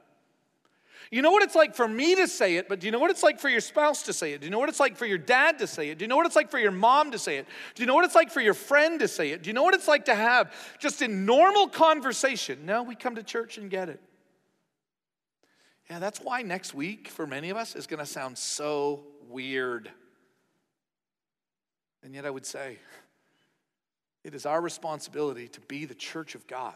[1.10, 3.10] You know what it's like for me to say it, but do you know what
[3.10, 4.40] it's like for your spouse to say it?
[4.40, 5.98] Do you know what it's like for your dad to say it?
[5.98, 7.46] Do you know what it's like for your mom to say it?
[7.74, 9.42] Do you know what it's like for your friend to say it?
[9.42, 12.66] Do you know what it's like to have just in normal conversation?
[12.66, 14.00] No, we come to church and get it.
[15.88, 19.90] Yeah, that's why next week for many of us is going to sound so weird.
[22.02, 22.78] And yet, I would say
[24.24, 26.74] it is our responsibility to be the church of God,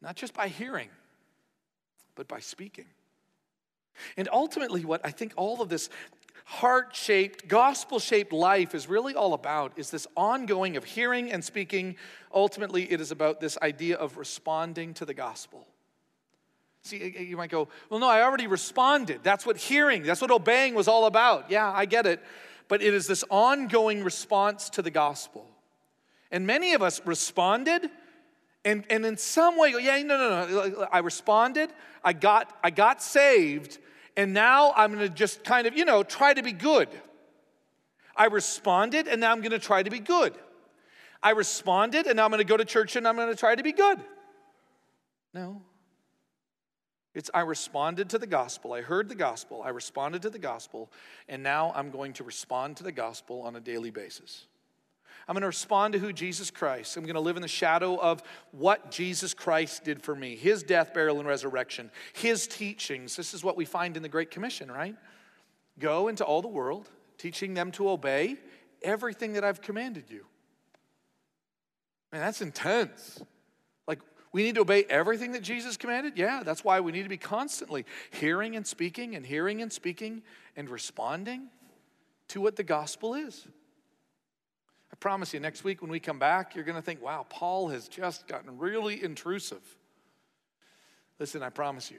[0.00, 0.88] not just by hearing,
[2.14, 2.86] but by speaking.
[4.16, 5.88] And ultimately, what I think all of this
[6.44, 11.44] heart shaped, gospel shaped life is really all about is this ongoing of hearing and
[11.44, 11.96] speaking.
[12.34, 15.66] Ultimately, it is about this idea of responding to the gospel.
[16.84, 19.20] See, you might go, well, no, I already responded.
[19.22, 21.48] That's what hearing, that's what obeying was all about.
[21.48, 22.20] Yeah, I get it
[22.72, 25.46] but it is this ongoing response to the gospel.
[26.30, 27.90] And many of us responded
[28.64, 30.88] and, and in some way, yeah, no, no, no.
[30.92, 31.70] I responded,
[32.04, 33.78] I got, I got saved,
[34.16, 36.88] and now I'm gonna just kind of, you know, try to be good.
[38.16, 40.34] I responded, and now I'm gonna try to be good.
[41.22, 43.72] I responded, and now I'm gonna go to church and I'm gonna try to be
[43.72, 44.00] good.
[45.34, 45.62] No.
[47.14, 48.72] It's I responded to the gospel.
[48.72, 49.62] I heard the gospel.
[49.62, 50.90] I responded to the gospel.
[51.28, 54.46] And now I'm going to respond to the gospel on a daily basis.
[55.28, 56.96] I'm going to respond to who Jesus Christ.
[56.96, 60.62] I'm going to live in the shadow of what Jesus Christ did for me his
[60.62, 63.16] death, burial, and resurrection, his teachings.
[63.16, 64.96] This is what we find in the Great Commission, right?
[65.78, 68.36] Go into all the world, teaching them to obey
[68.82, 70.26] everything that I've commanded you.
[72.12, 73.22] Man, that's intense.
[73.86, 74.00] Like,
[74.32, 76.14] we need to obey everything that Jesus commanded?
[76.16, 80.22] Yeah, that's why we need to be constantly hearing and speaking and hearing and speaking
[80.56, 81.48] and responding
[82.28, 83.46] to what the gospel is.
[85.02, 87.88] Promise you, next week when we come back, you're going to think, wow, Paul has
[87.88, 89.58] just gotten really intrusive.
[91.18, 91.98] Listen, I promise you,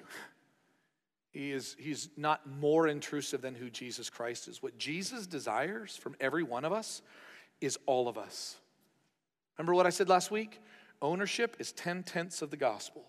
[1.33, 4.63] he is, he's not more intrusive than who Jesus Christ is.
[4.63, 7.01] What Jesus desires from every one of us
[7.59, 8.55] is all of us.
[9.57, 10.61] Remember what I said last week?
[11.01, 13.03] Ownership is 10 tenths of the gospel.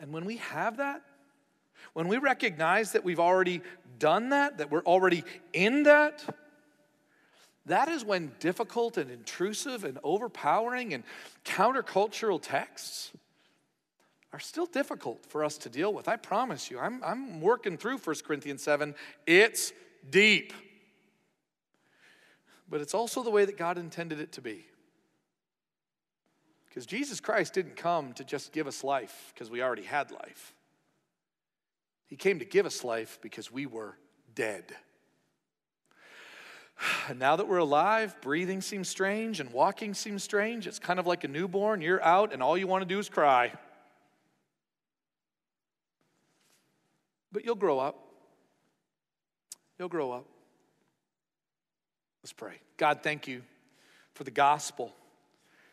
[0.00, 1.02] And when we have that,
[1.92, 3.60] when we recognize that we've already
[3.98, 6.24] done that, that we're already in that,
[7.66, 11.04] that is when difficult and intrusive and overpowering and
[11.44, 13.10] countercultural texts
[14.32, 16.08] are still difficult for us to deal with.
[16.08, 18.94] I promise you, I'm, I'm working through 1 Corinthians 7.
[19.26, 19.72] It's
[20.08, 20.52] deep,
[22.68, 24.66] but it's also the way that God intended it to be.
[26.68, 30.52] Because Jesus Christ didn't come to just give us life because we already had life.
[32.06, 33.96] He came to give us life because we were
[34.34, 34.76] dead.
[37.16, 40.66] Now that we're alive, breathing seems strange and walking seems strange.
[40.66, 41.80] It's kind of like a newborn.
[41.80, 43.52] You're out and all you want to do is cry.
[47.32, 48.02] But you'll grow up.
[49.78, 50.24] You'll grow up.
[52.22, 52.60] Let's pray.
[52.76, 53.42] God, thank you
[54.14, 54.92] for the gospel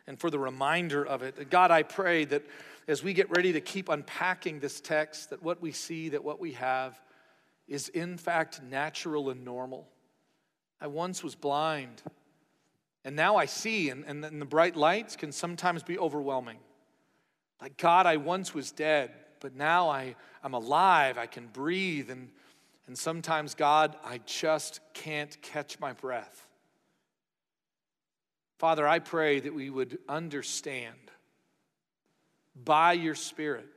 [0.05, 1.49] and for the reminder of it.
[1.49, 2.43] God, I pray that
[2.87, 6.39] as we get ready to keep unpacking this text, that what we see, that what
[6.39, 6.99] we have
[7.67, 9.87] is in fact natural and normal.
[10.83, 12.03] I once was blind,
[13.05, 16.57] And now I see, and, and, the bright lights can sometimes be overwhelming.
[17.61, 19.11] Like, God, I once was dead,
[19.41, 22.29] but now I, I'm alive, I can breathe, and,
[22.87, 26.47] and sometimes, God, I just can't catch my breath.
[28.57, 30.95] Father, I pray that we would understand
[32.55, 33.67] by your Spirit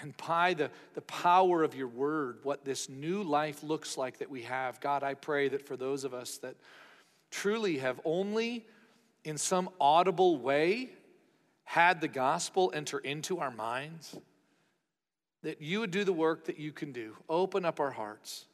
[0.00, 4.30] and by the, the power of your word what this new life looks like that
[4.30, 4.80] we have.
[4.80, 6.56] God, I pray that for those of us that
[7.30, 8.66] truly have only
[9.24, 10.90] in some audible way
[11.64, 14.16] had the gospel enter into our minds,
[15.42, 17.16] that you would do the work that you can do.
[17.28, 18.46] Open up our hearts.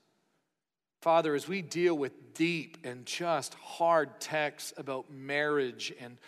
[1.00, 6.18] Father, as we deal with deep and just hard texts about marriage and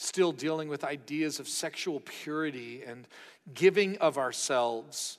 [0.00, 3.08] still dealing with ideas of sexual purity and
[3.52, 5.18] giving of ourselves,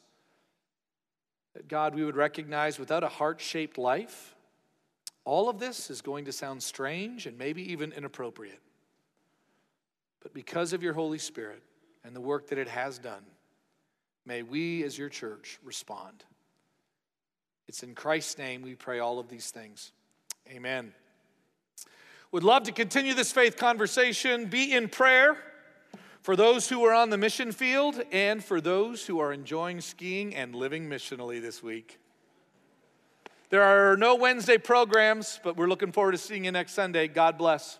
[1.54, 4.36] that God, we would recognize without a heart shaped life,
[5.26, 8.62] all of this is going to sound strange and maybe even inappropriate.
[10.22, 11.62] But because of your Holy Spirit
[12.06, 13.24] and the work that it has done,
[14.26, 16.24] may we as your church respond.
[17.68, 19.92] It's in Christ's name we pray all of these things.
[20.50, 20.94] Amen.
[22.32, 24.46] Would love to continue this faith conversation.
[24.46, 25.36] Be in prayer
[26.22, 30.36] for those who are on the mission field and for those who are enjoying skiing
[30.36, 31.98] and living missionally this week.
[33.50, 37.08] There are no Wednesday programs, but we're looking forward to seeing you next Sunday.
[37.08, 37.80] God bless.